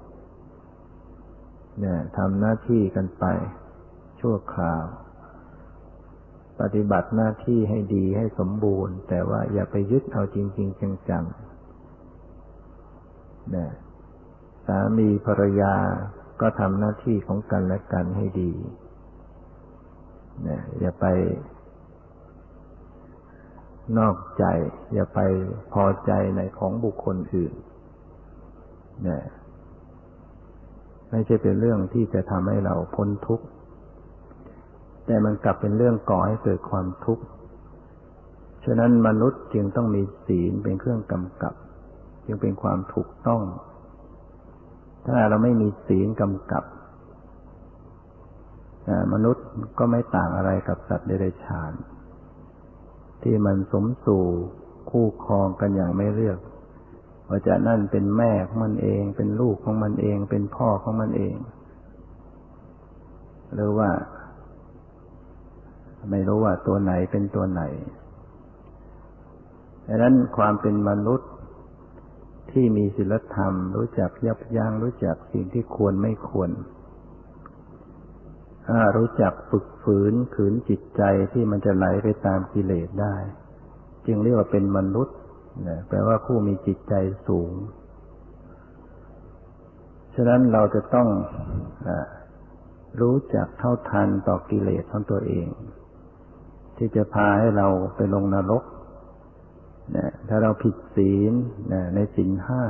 [1.85, 3.25] นะทำหน้าที่กันไป
[4.21, 4.85] ชั่วคราว
[6.61, 13.67] ปฏิบัติหน้าที่ให้ดีให้สมบูรณ์ แต่ว่าอย่าไปยึดเอาจริงๆจังๆนะ
[14.67, 15.75] สามีภรรยา
[16.41, 18.53] ก็ทำหน้าที่ของกันและกันให้ดี
[20.49, 21.07] นะอย่าไป
[23.99, 24.45] นอกใจ
[24.95, 25.21] อย่าไป
[25.73, 27.55] พอใจในของบุคคลอื่น
[29.05, 29.23] เนี่ย
[31.11, 33.47] ไม่ใช่เป็นเรื่องที่จะทำให้เราพ้นทุกข์
[35.07, 37.25] แต่มันกลับเป็นเรื่องก่อให้เกิดความทุกข์
[38.65, 41.55] ฉะนั้นมนุษย์จึงต้องมีศีลเป็นเครื่องกำกับ
[42.27, 43.43] จึงเป็นความถูกต้อง
[45.05, 46.65] ถ้าเราไม่มีศีลกำกับ
[49.13, 49.47] มนุษย์
[49.79, 51.73] ก็ไม่ต่างอะไรกับสัตว์เดรัจฉาน
[53.23, 54.25] ที่มันสมสู่
[54.91, 56.39] คู่ครองกันอย่างไม่เลือก
[57.29, 61.35] ว่าจะนั่นเป็นแม่ของมันเอง เป็นลูกของมันเอง เป็นพ่อของมันเอง
[63.55, 63.91] หรือว่า
[66.11, 67.63] ไม่รู้ว่าตัวไหนเป็นตัวไหน
[69.87, 71.31] ดังนั้นความเป็นมนุษย์
[72.51, 76.51] ที่มีศีลธรรม รู้จักยับยั้งรู้จักสิ่งที่ควรไม่ควร
[78.97, 83.15] รู้จักฝึกฝืนขืนจิตใจที่มันจะไหลไปตามกิเลสได้
[84.07, 85.17] จึงเรียกว่าเป็นมนุษย์
[85.69, 86.95] นะแปลว่าผู้มีจิตใจ
[87.29, 87.53] สูง
[90.15, 91.09] ฉะนั้นเราจะต้อง
[91.89, 91.91] อ
[93.01, 95.49] รู้จักเท่าทันต่อกิเลสของตัวเอง
[96.77, 98.65] ที่จะพาให้เราไปลงนรก
[99.97, 101.33] นะถ้าเราผิดศีล
[101.73, 102.65] นะในศีลห้า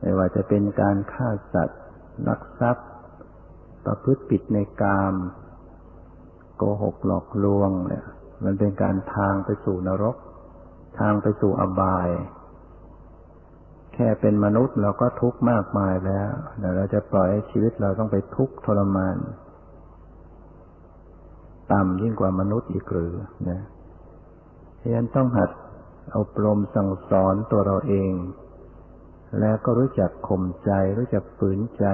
[0.00, 1.82] ไม่ว่าจะเป็นการฆ่าสัตว์
[2.28, 2.88] ลักทรัพย์
[3.84, 5.14] ประพฤติผิดในกาม
[6.56, 8.04] โกหกหลอกลวงเนี่ย
[8.44, 10.16] มันเป็นการทางไปสู่นรก
[10.98, 12.08] ทางไปสู่อบาย
[13.94, 19.16] แค่เป็นมนุษย์เราก็ทุกข์มากมายแล้วแต่เราจะปล่อยให้ชีวิตเราต้องไปทุกข์ทรมาน
[21.72, 23.14] ต่ำยิ่งกว่ามนุษย์อีกหรือ
[23.50, 23.60] นะ
[24.80, 25.50] ฉะนั้นต้องหัด
[26.18, 28.12] อบรมสั่งสอนตัวเราเอง
[29.40, 31.86] แล้วก็รู้จักข่มใจ รู้จักฝืนใจ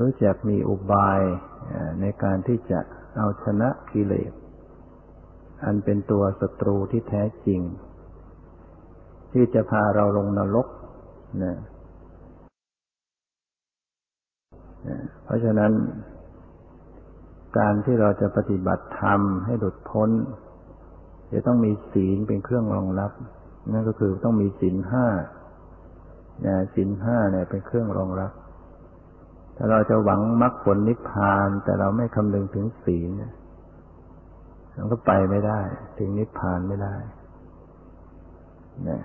[0.00, 1.20] รู้จักมีอุบาย
[2.00, 2.78] ในการที่จะ
[3.16, 4.32] เอาชนะกิเลส
[5.64, 7.60] อันเป็นตัวศัตรูที่แท้จริง
[9.32, 10.66] ที่จะพาเราลงนรก
[11.42, 11.54] นะ
[15.24, 15.72] เพราะฉะนั้น
[17.58, 20.10] การที่เราจะปฏิบัติธรรมให้หลุดพ้น
[21.32, 23.12] จะต้องมีศีลเป็นเครื่องรองรับ
[23.72, 25.06] นั่นก็คือต้องมีศีลห้า
[26.74, 28.32] ศีลห้าเนี่ยเป็นเครื่องรองรับ
[29.56, 33.32] ถ้าเราจะหวังมรรคผลนิพพาน แต่เราไม่คำนึงถึงศีลเนี่ย
[34.76, 35.60] มันก็ไปไม่ได้
[35.98, 36.96] ถึงนิพพานไม่ได้
[38.88, 39.00] นะ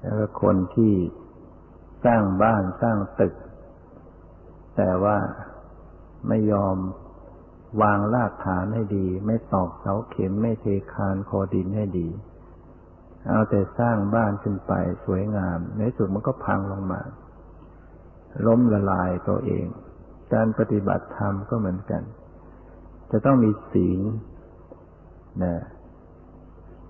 [0.00, 0.94] แล้วก็คนที่
[2.04, 3.34] สร้างบ้านสร้างตึก
[4.76, 5.18] แต่ว่า
[6.28, 6.76] ไม่ยอม
[7.82, 12.08] วางรากฐานให้ดี ไม่ตอกเสาเข็มไม่เทคานคอดินให้ดี
[13.26, 14.72] เอาแต่สร้างบ้านขึ้นไป
[15.04, 17.02] สวยงาม ในสุดมันก็พังลงมา
[18.46, 19.66] ล้มละลายตัวเอง
[20.32, 22.02] การปฏิบัติธรรมก็เหมือนกัน
[23.12, 24.00] จะต้องมีศีล
[25.44, 25.54] นะ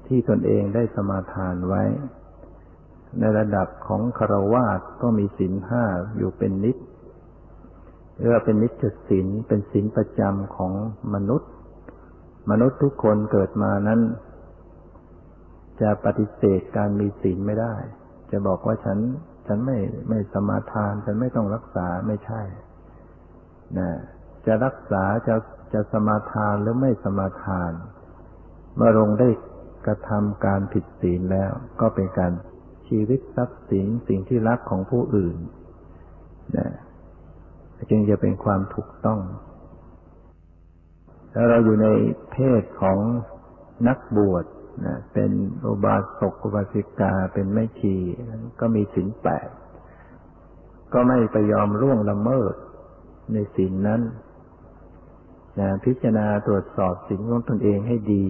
[0.06, 1.82] ที่ตนเองได้สมาทานไว้
[3.18, 5.84] ในระดับของคารวาสก็มีศีลห้า
[6.16, 6.76] อยู่เป็นนิด
[8.16, 8.72] เรียกว่าเป็นนิจ
[9.08, 10.72] ศีลเป็นศีลประจำของ
[11.14, 11.50] มนุษย์
[12.50, 14.00] มนุษย์ทุกคนเกิดมานั้น
[15.80, 17.74] จะปฏิเสธการมีศีลไม่ได้
[18.30, 18.98] จะบอกว่าฉัน
[19.46, 22.42] ฉันไม่ไม่สมาทาน ฉันไม่ต้องรักษาไม่ใช่
[23.78, 23.90] นะ
[24.46, 25.34] จะรักษาจะ
[25.72, 27.72] จะสมาทานหรือไม่สมาทาน
[28.76, 29.28] เมื่อลงได้
[29.86, 32.32] กระทำการผิดศีลแล้ว ก็เป็นการ
[32.88, 35.36] ชีวิตทรัพย์สินสิ่งที่รักของผู้อื่น
[36.56, 36.68] นะ
[37.90, 39.20] จึงจะเป็นความถูกต้อง
[41.32, 41.88] แล้วเราอยู่ใน
[42.32, 42.98] เพศของ
[43.88, 44.44] นักบวช
[44.86, 45.30] นะเป็น
[45.66, 47.96] อุบาสกอุบาสิกาเป็นแม่ชี
[48.60, 49.48] ก็มีศีลแปด
[50.92, 52.54] ก็ไม่ไปยอมร่วงละเมิด
[53.32, 54.00] ในศีลนนั้น
[55.58, 58.26] นะพิจารณาตรวจสอบศีลของตนเองให้ดี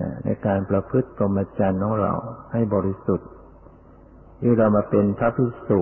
[0.00, 2.12] นะในการประพฤติปรมจรรย์ของเรา
[2.52, 3.30] ให้บริสุทธิ์
[4.42, 5.80] ที่เรามาเป็นพระภิกษุ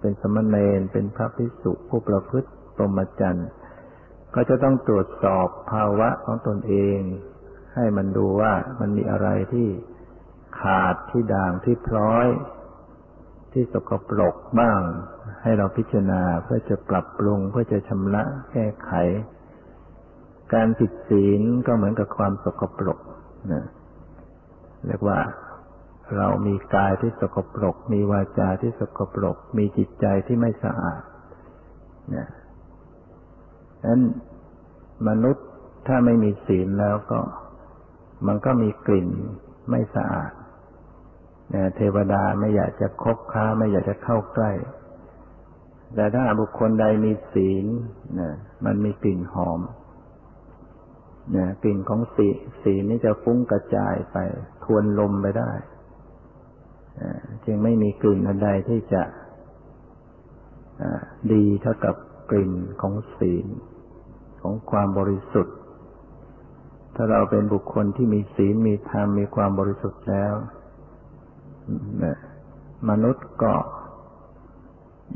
[0.00, 3.48] เป็นสมณเณรเป็นพระภิกษุผู้ประพฤติปรมจรรย์
[4.34, 6.98] ก็จะต้องตรวจสอบภาวะของตนเอง
[7.74, 9.68] ให้มันดูว่ามันมีอะไรที่
[10.60, 12.26] ขาดที่ด่างที่พร้อย
[13.52, 14.80] ที่สกปรกบ้าง
[15.42, 18.92] ให้เราพิจารณาเพื่อจะปรับปรุงเพื่อจะชำระแก้ไข
[20.54, 22.98] การผิดศีลก็เหมือนกับความสกปรก
[23.52, 23.64] นะ
[24.86, 25.18] เรียกว่า
[26.16, 31.02] เรามีกายที่สกปรก มีวาจาที่สกปรก มีจิตใจที่ไม่สะอาด
[32.14, 32.28] นี่ย
[33.84, 34.00] นั้น
[35.08, 35.46] มนุษย์
[35.86, 37.20] ถ้าไม่มีศีลแล้วก็
[38.26, 39.08] มันก็มีกลิ่น
[39.70, 40.32] ไม่สะอาด
[41.76, 44.52] เทวดาไม่อยากจะคบค้าไม่อยากจะเข้าใกล้
[45.94, 47.66] แต่ถ้าบุคคลใดมีศีล
[48.18, 49.60] นี่ยมันมีกลิ่นหอม
[51.34, 52.28] นี่ยกลิ่นของสี
[52.62, 54.16] สีนี่จะฟุ้งกระจายไป
[54.64, 55.52] ทวนลมไปได้
[57.44, 59.02] จึงไม่มีกลิ่นอันใดที่จะ
[61.32, 61.94] ดีเท่ากับ
[62.30, 63.46] กลิ่นของศีล
[64.42, 65.56] ของความบริสุทธิ์
[66.94, 70.34] ถ้าเราเป็นบุคคลที่มีศีลมีธรรมมีความบริสุทธิ์แล้ว
[72.90, 73.52] มนุษย์ก็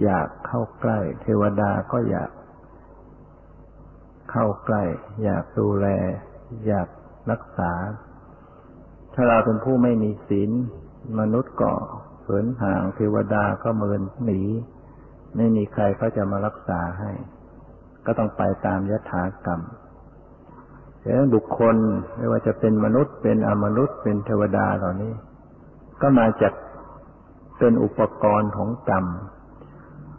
[0.03, 2.31] อยากเข้าใกล้ เทวดาก็อยาก
[4.31, 4.85] เข้าใกล้
[5.25, 5.87] อยากดูแล
[6.67, 6.89] อยาก
[7.31, 7.73] รักษา
[9.15, 10.51] ถ้าเราเป็นผู้ไม่มีศีล
[11.19, 11.73] มนุษย์ก็
[12.23, 14.43] เหินห่าง เทวดาก็เมินหนี
[15.37, 17.11] ไม่มีใครเขาจะมารักษาให้
[18.07, 19.61] ก็ต้องไปตามยถากรรม
[21.03, 21.77] ดังนั้นบุคคล
[22.17, 25.13] ไม่ว่าจะเป็นมนุษย์ เป็นอมนุษย์ เป็นเทวดาเหล่านี้
[26.01, 26.53] ก็มาจาก
[27.59, 29.05] เป็นอุปกรณ์ของกรรม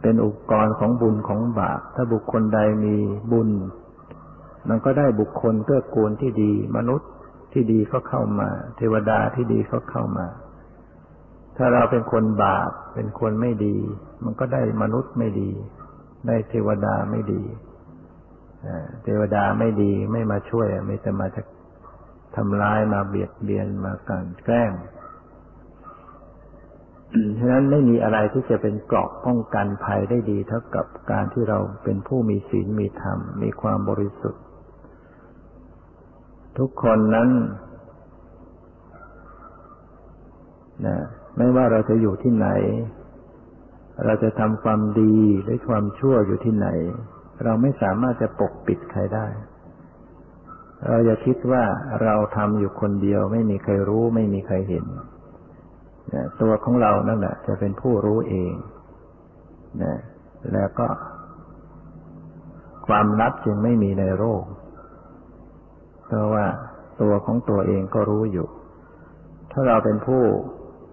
[0.02, 2.96] เป็นอุปกรณ์ของบุญของบาป ถ้าบุคคลใดมี
[3.32, 3.48] บุญ
[4.68, 7.10] มันก็ได้บุคคลเพื่อกูลที่ดี มนุษย์
[7.52, 10.26] ที่ดีก็เข้ามา เทวดาที่ดีก็เข้ามา
[11.56, 13.76] ถ้าเราเป็นคนบาป เป็นคนไม่ดี
[14.24, 15.50] มันก็ได้มนุษย์ไม่ดี
[16.26, 17.42] ได้เทวดาไม่ดี
[19.04, 21.42] เทวดาไม่ดีไม่มาช่วยไม่จะมาจะ
[22.36, 24.70] ทำร้ายมาเบียดเบียนมากันแกล้ง
[27.38, 34.42] ฉะนั้นไม่มีอะไรที่จะเป็นเกราะป้องกันภัยได้ดีเท่ากับการที่เราเป็นผู้มีศีลมีธรรม มีความบริสุทธิ์
[36.58, 37.28] ทุกคนนั้น
[40.86, 40.98] นะ
[41.36, 42.48] ไม่ว่าเราจะอยู่ที่ไหน
[44.04, 46.68] เราจะทำความดีหรือความชั่วอยู่ที่ไหน
[47.44, 49.26] เราไม่สามารถจะปกปิดใครได้
[50.86, 51.64] เราอย่าคิดว่า
[52.02, 54.86] เราทำอยู่คนเดียว ไม่มีใครรู้ ไม่มีใครเห็น
[56.42, 58.52] ตัวของเรานั่นแหละ จะเป็นผู้รู้เอง
[59.82, 59.96] นะ
[60.52, 60.88] แล้วก็
[62.86, 64.44] ความลับจึงไม่มีในโลก
[66.06, 66.46] เพราะว่า
[67.00, 68.48] ตัวของตัวเองก็รู้อยู่
[69.52, 70.22] ถ้าเราเป็นผู้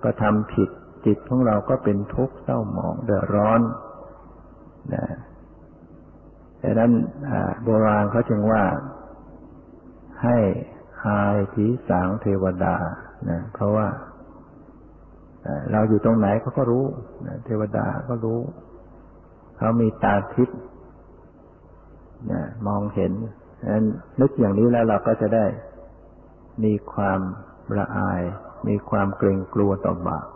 [0.04, 0.70] กระทำผิด
[1.06, 3.62] จิตของเราก็เป็นทุกข์เศร้าหมองเดือดร้อน
[4.94, 5.06] นะ
[6.62, 6.92] ดังนั้น
[7.64, 8.64] โบราณเขาจึงว่า
[10.24, 10.38] ให้
[11.06, 12.76] หายผีสางเทวดา
[13.30, 13.88] นะเพราะว่า
[15.72, 16.86] เราอยู่ตรงไหนเขาก็รู้
[17.46, 18.40] เทวดาก็รู้
[19.58, 20.60] เขามีตาทิพย์
[22.32, 23.14] นะมองเห็น
[23.72, 23.86] นั้น
[24.22, 25.46] นึกอย่างนี้แล้วเราก็จะได้
[26.64, 27.20] มีความ
[27.78, 28.22] ละอาย
[28.68, 30.28] มีความเกรงกลัวต่อบาป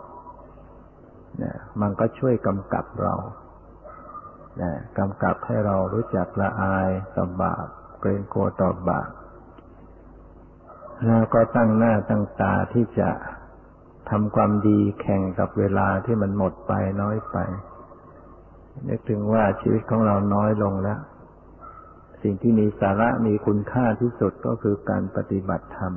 [1.42, 3.14] นะมันก็ช่วยกำกับเรา
[4.62, 7.66] นะกำกับให้เรารู้จักละอายต่อบาป
[8.00, 9.08] เกรงกลัวต่อบาป
[11.06, 13.08] แล้วก็ตั้งหน้าตั้งตาที่จะ
[14.10, 17.36] ทำความดีแข่งกับเวลาที่มันหมดไปน้อยไป
[18.88, 21.00] นึกถึงว่าชีวิตของเราน้อยลงแล้ว
[22.22, 25.94] สิ่งที่มีสาระมีคุณค่าที่สุดก็คือการปฏิบัติธรรม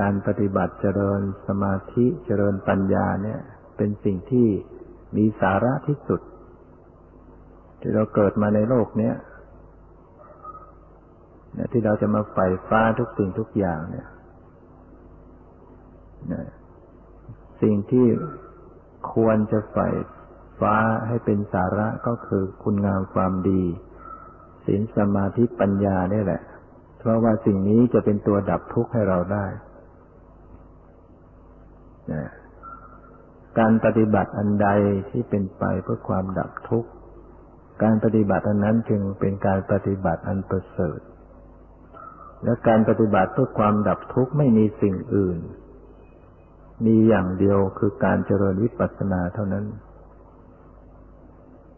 [0.00, 3.40] การปฏิบัติเจริญสมาธิเจริญปัญญาเนี่ย
[3.76, 4.48] เป็นสิ่งที่
[5.16, 6.20] มีสาระที่สุด
[7.80, 9.14] ที่เราเกิดมาในโลกเนี้ย
[11.72, 14.06] ที่เราจะมาใฝ่ฟ้าทุกสิ่งทุกอย่างเนี่ย
[17.62, 18.06] สิ่งที่
[19.12, 19.88] ควรจะใฝ่
[20.60, 23.62] ฟ้าให้เป็นสาระก็คือคุณงามความดี
[24.66, 26.42] ศีลสมาธิปัญญานี่แหละ
[26.98, 29.46] เพราะว่าสิ่งนี้จะเป็นตัวดับทุกข์ให้เราได้
[33.58, 34.68] การปฏิบัติอันใด
[35.10, 36.90] ที่เป็นไปเพื่อความดับทุกข์
[37.82, 41.00] การปฏิบัติอันนั้นจึงเป็นการปฏิบัติอันประเสริฐ
[42.44, 45.38] และการปฏิบัติเพื่อความดับทุกข์ไม่มีสิ่งอื่น
[46.84, 49.64] มีอย่างเดียวคือการเจริญวิปัสสนาเท่านั้น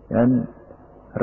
[0.09, 0.33] ดังนั้น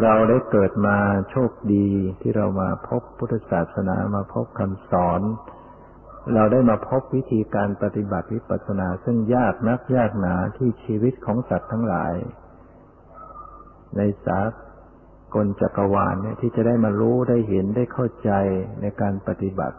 [0.02, 0.98] เราได้เกิดมา
[1.32, 1.88] โชคดี
[2.22, 5.22] ที่เรามาพบพุทธศาสนามาพบคำสอน
[6.34, 12.14] เราได้มาพบวิธีการปฏิบัติวิปัสสนา ซึ่งยากนักยากหนาที่ชีวิตของสัตว์ทั้งหลาย
[13.98, 14.40] ในสา
[15.36, 18.32] กลจักรวาลเนี่ยที่จะได้มารู้ได้เห็นได้เข้าใจ
[18.82, 19.78] ในการปฏิบัติ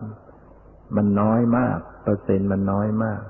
[0.97, 3.21] มันน้อยมาก เปอร์เซ็นต์มันน้อยมาก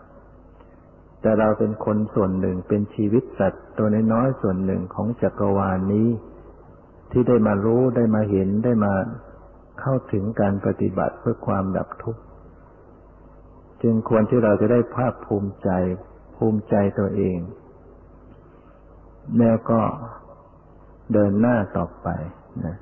[1.24, 6.08] แต่เราเป็นคนส่วนหนึ่งเป็นชีวิตสัตว์ตัวน้อยส่วนหนึ่งของจักรวาลนนี้
[7.10, 8.92] ที่ได้มารู้ได้มาเห็นได้มา
[9.80, 12.22] เข้าถึงการปฏิบัติเพื่อความดับทุกข์
[13.82, 15.70] จึงควรที่เราจะได้ภาคภูมิใจ
[16.36, 17.38] ภูมิใจตัวเอง
[19.38, 19.80] แล้วก็
[21.12, 22.08] เดินหน้าต่อไป
[22.64, 22.76] นะ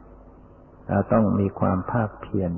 [0.88, 2.50] เราต้องมีความภาคเพียร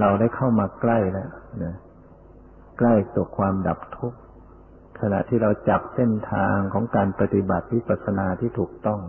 [0.00, 1.30] เราได้เข้ามาใกล้แล้ว
[1.64, 1.74] นะ
[2.78, 4.18] ใกล้ต่อความดับทุกข์
[5.00, 9.00] ขณะที่เราจับเส้นทางของการปฏิบัติวิปัสสนาที่ถูกต้อง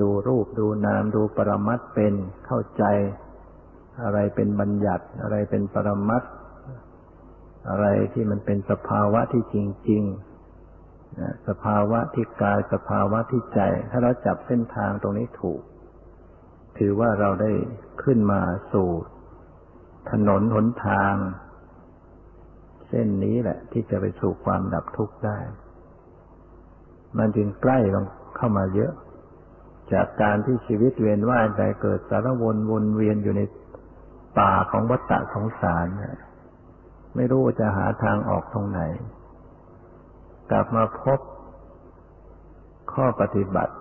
[0.00, 2.14] ดูรูปดูนามดูปรมัตเป็น
[2.46, 2.84] เข้าใจ
[4.02, 6.22] อะไรเป็นบัญญัติ อะไรเป็นปรมัต
[7.70, 9.56] อะไรที่มันเป็นสภาวะที่จ
[9.90, 15.60] ริงๆสภาวะที่กายสภาวะที่ใจ ถ้าเราจับเส้นทางตรงนี้ถูก
[16.78, 17.52] ถือว่าเราได้
[18.02, 18.40] ขึ้นมา
[18.72, 18.88] สู่
[20.10, 21.14] ถนนหนทาง
[22.88, 25.38] เส้นนี้แหละ ที่จะไปสู่ความดับทุกข์ได้
[27.18, 28.04] มันจึงใกล้ลง
[28.36, 28.92] เข้ามาเยอะ
[29.92, 33.42] จากการที่ชีวิตเวียนว่ายใจเกิดสารวนวนเวียนอยู่ใน
[34.38, 35.86] ป่าของวัฏฏะสงสาร
[37.16, 38.80] ไม่รู้จะหาทางออกตรงไหน
[40.50, 41.20] กลับมาพบ
[42.92, 43.74] ข้อปฏิบัติ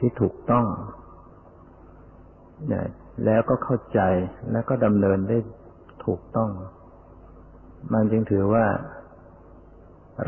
[0.00, 0.66] ที่ถูกต้อง
[3.24, 4.00] แล้วก็เข้าใจ
[4.52, 5.38] แล้วก็ดำเนินได้
[6.06, 6.50] ถูกต้อง
[7.92, 8.66] มันจึงถือว่า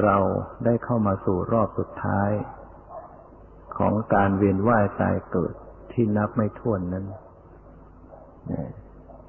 [0.02, 0.16] เรา
[0.64, 2.30] ได้เข้ามาสู่รอบสุดท้าย
[3.78, 5.54] ของการเวียนว่ายตายเกิด
[5.92, 7.04] ที่นับไม่ถ้วนนั้น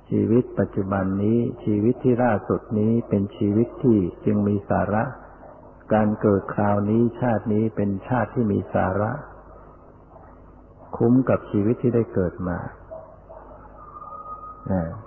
[0.09, 5.03] ชีวิตปัจจุบันนี้ชีวิตที่ล่าสุดนี้เป็นชีวิตที่จึงมีสาระ
[5.93, 9.11] การเกิดคราวนี้ชาตินี้เป็นชาติที่มีสาระ
[10.97, 12.57] คุ้มกับชีวิตที่ได้เกิดมา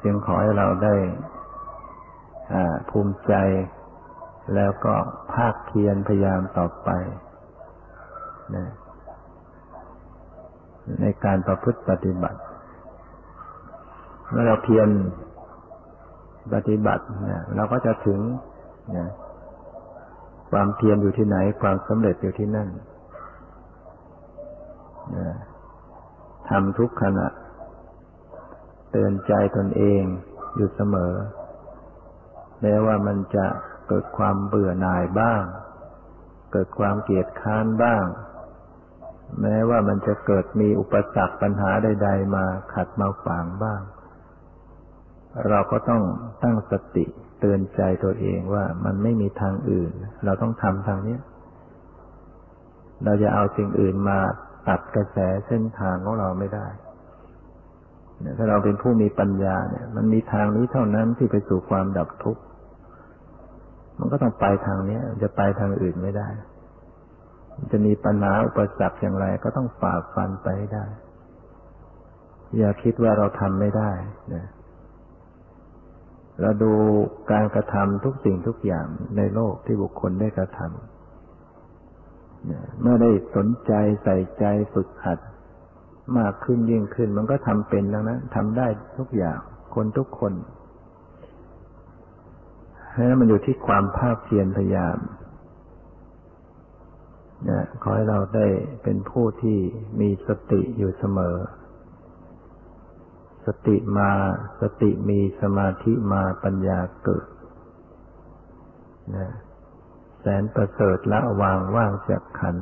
[0.02, 0.94] จึงขอให้เราได้
[2.90, 3.34] ภูมิใจ
[4.54, 4.94] แล้วก็
[5.34, 6.90] ภาคเพียรพยายามต่อไป
[8.56, 8.66] นะ
[11.00, 12.40] ในการประพฤติปฏิบัติ
[14.30, 14.88] เมื่อเราเพียร
[16.54, 18.20] ปฏิบัติเนี่ยเราก็จะถึง
[18.96, 19.08] นะ
[20.50, 22.68] ความเพียรอยู่ที่ไหน ความสำเร็จอยู่ที่นั่น
[25.18, 25.30] นะ
[26.48, 27.26] ทำทุกขณะ
[28.90, 30.02] เตือนใจตนเอง
[30.56, 31.12] อยู่เสมอ
[32.62, 33.46] แม้ว่ามันจะ
[33.88, 35.42] เกิดความเบื่อหน่ายบ้าง
[36.52, 38.04] เกิดความเกลียดค้านบ้าง
[39.42, 42.44] แม้ว่ามันจะเกิดมีอุปสรรคปัญหาใด ๆ มา
[42.74, 43.80] ขัดมาขวางบ้าง
[45.48, 46.02] เราก็ต้อง
[46.42, 47.04] ตั้งสติ
[47.40, 49.92] เตือนใจตัวเองว่ามันไม่มีทางอื่น
[50.24, 51.18] เราต้องทำทางนี้
[53.04, 54.18] เราจะเอาสิ่งอื่นมา
[54.68, 56.66] ตัดกระแสเส้นทางของเราไม่ได้
[58.38, 62.42] ถ้าเราเป็นผู้มีปัญญาเนี่ย มันมีทางนี้เท่านั้นที่ไปสู่ความดับทุกข์
[63.98, 66.28] มันก็ต้องไปทางนี้จะไปทางอื่นไม่ได้
[67.72, 70.84] จะมีปัญหาอุปสรรคอย่างไร ก็ต้องฝ่าฟันไปได้
[72.58, 73.90] อย่าคิดว่าเราทำไม่ได้
[74.34, 74.46] นะ
[76.40, 76.72] เราดู
[77.32, 78.86] การกระทำทุกสิ่งทุกอย่าง
[79.16, 84.44] ในโลกที่บุคคลได้กระทำเมื่อได้สนใจใส่ใจ
[84.74, 85.18] ฝึกหัด
[86.18, 88.66] มากขึ้นยิ่งขึ้น มันก็ทำเป็นแล้วนะทำได้
[88.98, 89.38] ทุกอย่าง
[89.74, 90.32] คนทุกคน
[92.92, 94.98] ให้นมันอยู่ที่ความภาคเพียรพยายาม
[97.48, 98.46] นะขอให้เราได้
[98.82, 99.58] เป็นผู้ที่
[100.00, 101.36] มีสติอยู่เสมอ
[103.46, 104.10] สติมา
[104.60, 107.26] สติมีสมาธิมาปัญญาเกิด
[109.16, 109.30] นะ
[110.20, 112.56] แสนประเสริฐละวางว่างจากขัน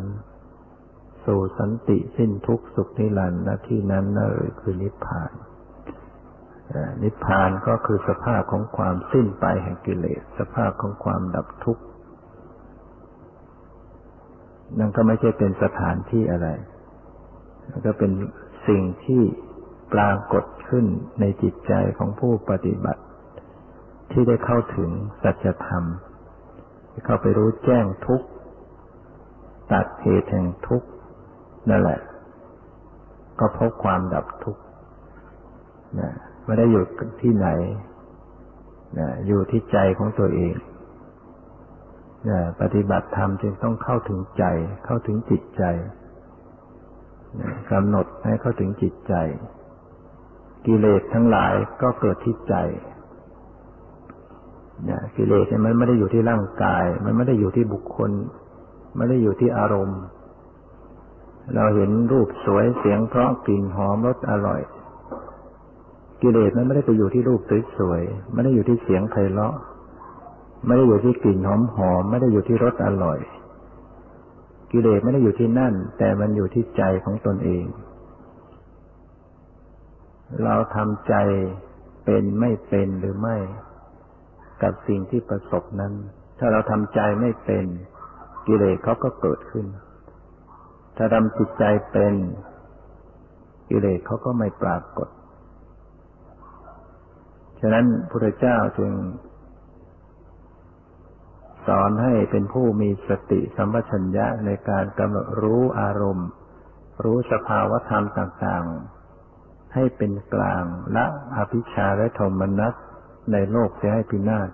[1.24, 5.32] สู่สันติสิ้นทุกสุขนิรันดร์ที่นั้นนั่นคือนิพพาน
[7.02, 11.84] นิพพานก็คือสภาพของความสิ้นไปแห่งกิเลส สภาพของความดับทุกข์
[14.78, 16.48] นั่นก็ไม่ใช่เป็นสถานที่อะไร
[17.86, 18.12] ก็เป็น
[18.68, 19.22] สิ่งที่
[19.94, 20.86] ปรากฏขึ้น
[21.20, 23.02] ในจิตใจของผู้ปฏิบัติ
[24.12, 24.90] ที่ได้เข้าถึง
[25.22, 25.84] สัจธรรม
[26.90, 28.26] ที่เข้าไปรู้แจ้งทุกข์
[29.72, 30.88] ตัดเหตุแห่งทุกข์
[31.70, 32.00] นั่นแหละ
[33.40, 34.62] ก็พบความดับทุกข์
[36.00, 36.10] นะ
[36.44, 36.84] ไม่ได้อยู่
[37.22, 37.48] ที่ไหน
[38.98, 40.54] นะอยู่ที่ใจของตัวเอง
[42.28, 44.44] นะปฏิบัติธรรมจึงต้องเข้าถึงใจ
[44.84, 45.62] เข้าถึงจิตใจ
[47.40, 49.14] นะกำหนดให้เข้าถึงจิตใจ
[50.66, 51.52] กิเลสทั้งหลาย
[51.82, 52.54] ก็เกิดที่ใจ
[54.90, 58.10] นะกิเลสเนี่ยมันไม่ได้อยู่ที่ร่างกาย มันไม่ได้อยู่ที่บุคคล
[58.96, 60.00] ไม่ได้อยู่ที่อารมณ์
[61.54, 64.60] เราเห็นรูปสวยเสียงเพราะกลิ่นหอมรสอร่อย
[66.22, 67.40] กิเลสมันไม่ได้ไปอยู่ที่รูป
[67.78, 69.54] สวยๆไม่ได้อยู่ที่เสียงไพเราะ
[70.66, 73.18] ไม่ได้อยู่ที่กลิ่นหอมหอมไม่ได้อยู่ที่รสอร่อย
[74.72, 77.64] กิเลสไม่ได้อยู่ที่นั่น แต่มันอยู่ที่ใจของตนเอง
[80.44, 81.14] เราทำใจ
[82.04, 83.36] เป็นไม่เป็นหรือไม่
[84.62, 85.92] กับสิ่งที่ประสบนั้น
[86.38, 87.64] ถ้าเราทำใจไม่เป็น
[88.46, 89.66] กิเลสเขาก็เกิดขึ้น
[90.96, 92.14] ถ้าทำจิตใจเป็น
[93.68, 95.08] กิเลสเขาก็ไม่ปรากฏ
[97.60, 98.92] ฉะนั้นพระเจ้าจึง
[101.66, 106.28] สอนให้เป็นผู้มีสติสัมปชัญญะในการกำหนดรู้อารมณ์
[107.04, 110.64] รู้สภาวธรรมต่างๆ ให้เป็นกลาง
[110.96, 112.74] ละอภิชาและโทมนัส
[113.32, 114.50] ในโลกจะให้พินาศ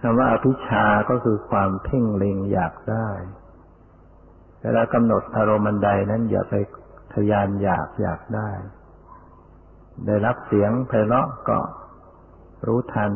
[0.00, 3.08] คำว่าอภิชาก็คือความเพ่งเล็งอยากได้
[4.62, 6.54] เวลากำหนดอารมณ์ใดนั้นอย่าไป
[7.14, 8.50] ทยานอยากอยากได้
[10.06, 11.58] ได้รับเสียงไพเราะก็
[12.66, 13.12] รู้ทัน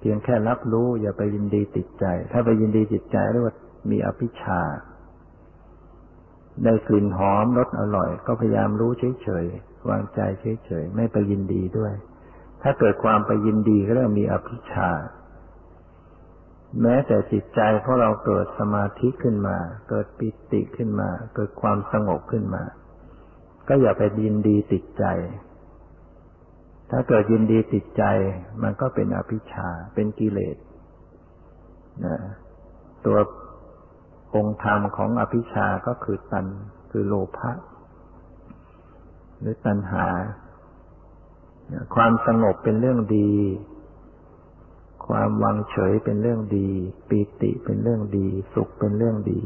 [0.00, 3.54] เพียงแค่รับรู้ อย่าไปยินดีติดใจ ถ้าไปยินดีติดใจเรียกว่า
[3.90, 4.60] มีอภิชา
[6.64, 8.90] ได้กลิ่นหอมรสอร่อย ก็พยายามรู้
[9.22, 10.20] เฉยๆวางใจ
[10.66, 11.92] เฉยๆไม่ไปยินดีด้วย
[12.62, 14.90] ถ้าเกิดความไปยินดีก็เรียกมีอภิชา
[16.82, 19.56] แม้แต่จิตใจเพราะเราเกิดสมาธิขึ้นมา
[19.88, 22.62] เกิดปิติขึ้นมา เกิดความสงบขึ้นมา
[23.68, 25.04] ก็อย่าไปยินดีติดใจ
[26.90, 28.04] ถ้าเกิดยินดีติดใจ
[28.62, 30.56] มันก็เป็นอภิชาเป็นกิเลส
[32.04, 32.16] นะ
[33.06, 33.18] ตัว
[34.34, 36.46] องค์ธรรมของอภิชาก็คือตัน
[36.90, 37.50] คือโลภะ
[39.40, 40.06] หรือตัณหา
[41.94, 43.30] ความสงบเป็นเรื่องดี
[45.06, 46.68] ความวางเฉยเป็นเรื่องดี
[47.08, 49.40] ปีติเป็นเรื่องดี สุขเป็นเรื่องดี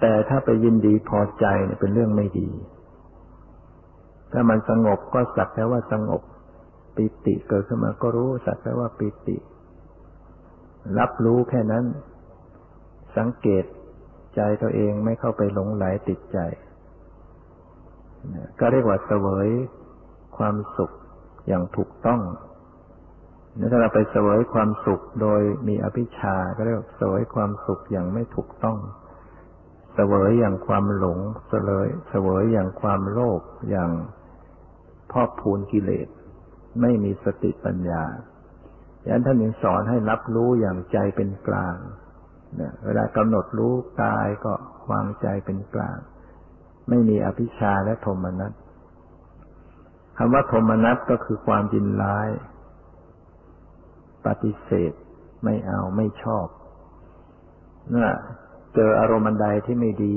[0.00, 2.48] แต่ถ้าไปยินดีพอใจเนี่ยเป็นเรื่องไม่ดี
[4.32, 6.22] ถ้ามันสงบก็สักแต่ว่าสงบ
[6.96, 9.36] ปิติเกิดขึ้นมาก็รู้สักแต่ว่าปิติ
[10.98, 11.84] รับรู้แค่นั้น
[13.16, 13.64] สังเกต
[14.36, 16.38] ใจตัวเองไม่เข้าไปหลงไหลติดใจ
[18.58, 19.48] ก็เรียกว่าเสวย
[20.36, 20.90] ความสุข
[21.48, 22.20] อย่างถูกต้อง
[23.70, 28.78] ถ้าเราไปเสวยความสุขโดยมีอภิชาก็เรียกเสวยความสุขอย่างไม่ถูกต้อง
[29.94, 33.90] เสวยอย่างความหลง เสวยเสวยอย่างความโลภอย่าง
[35.12, 36.08] พอกพูนกิเลส
[36.80, 38.04] ไม่มีสติปัญญา
[39.02, 41.76] ดังนั้นท่านยังสอนให้รับรู้อย่างใจเป็นกลาง
[42.56, 43.72] เนี่ยเวลากำหนดรู้
[44.02, 44.52] กายก็
[44.92, 45.98] วางใจเป็นกลาง
[46.88, 48.52] ไม่มีอภิชาและโทมนัส
[50.16, 52.28] คำว่าโทมนัสก็คือความยินร้าย
[54.26, 54.92] ปฏิเสธ
[55.44, 56.46] ไม่เอาไม่ชอบ
[57.88, 58.08] เมื่อ
[58.74, 60.16] เจออารมณ์ใดที่ไม่ดี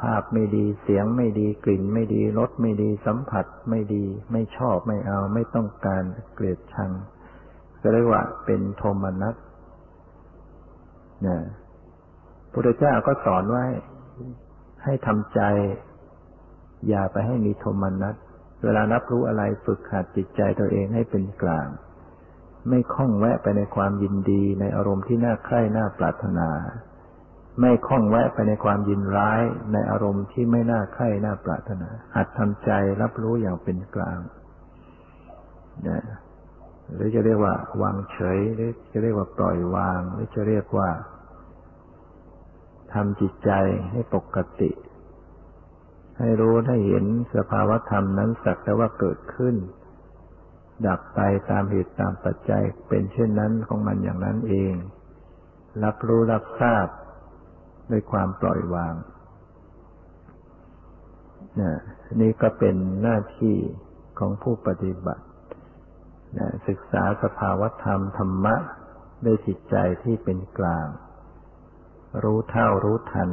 [0.00, 6.02] ภาพไม่ดีเสียงไม่ดีกลิ่นไม่ดีรสไม่ดีสัมผัสไม่ดี ไม่ชอบไม่เอา ไม่ต้องการ
[6.34, 6.90] เกลียดชัง
[7.80, 9.34] ก็เรียกว่าเป็นโทมนัส
[11.26, 11.38] นะ
[12.52, 13.64] พระเจ้าก็สอนไว้
[14.84, 15.40] ให้ทำใจ
[16.88, 18.14] อย่าไปให้มีโทมนัส
[18.64, 21.68] เวลารับรู้อะไรฝึกหัดจิตใจตัวเองให้เป็นกลาง
[22.68, 26.48] ไม่คล้องแวะไปในความยินดีในอารมณ์ที่น่าใคร่น่าปรารถนา
[27.60, 29.42] ไม่คล้องแวะไปในความยินร้าย
[29.72, 32.70] ในอารมณ์ที่ไม่น่าใคร่น่าปรารถนาหัดทำใจ
[33.02, 34.18] รับรู้อย่างเป็นกลาง
[35.88, 36.02] นะ
[36.94, 40.88] หรือจะเรียกว่าวางเฉย หรือจะเรียกว่าปล่อยวาง หรือจะเรียกว่า
[42.92, 43.50] ทำจิตใจ
[43.92, 44.70] ให้ปกติ
[46.18, 47.04] ให้รู้ให้เห็น
[47.36, 49.54] สภาวธรรมนั้นสักแต่ว่าเกิดขึ้น
[50.86, 51.20] ดับไป
[51.50, 54.74] ตามเหตุตามปัจจัยเป็นเช่นนั้นของมันอย่างนั้นเอง
[55.84, 56.86] รับรู้รับทราบ
[57.90, 58.94] ด้วยความปล่อยวาง
[62.20, 63.56] นี่ก็เป็นหน้าที่
[64.18, 65.24] ของผู้ปฏิบัติ
[66.68, 68.56] ศึกษาสภาวธรรมธรรมะ
[69.24, 70.86] ด้วยจิตใจที่เป็นกลาง
[72.22, 73.30] รู้เท่ารู้ทัน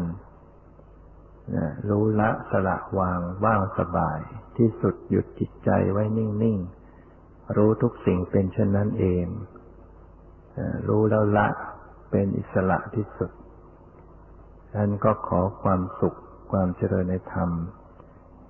[1.90, 4.20] รู้ละสละวางว่างสบาย
[4.58, 6.79] ที่สุดหยุดจิตใจไว้นิ่ง ๆ
[7.58, 9.26] รู้ทุกสิ่งเป็นเช่นนั้นเอง
[10.88, 11.48] รู้แล้วละ
[12.12, 13.32] เป็นอิสระที่สุด
[14.76, 16.18] ท่านก็ขอความสุข
[16.52, 17.50] ความเจริญในธรรม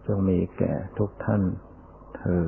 [0.05, 1.41] จงมีแก่ทุกท่าน
[2.17, 2.45] เธอ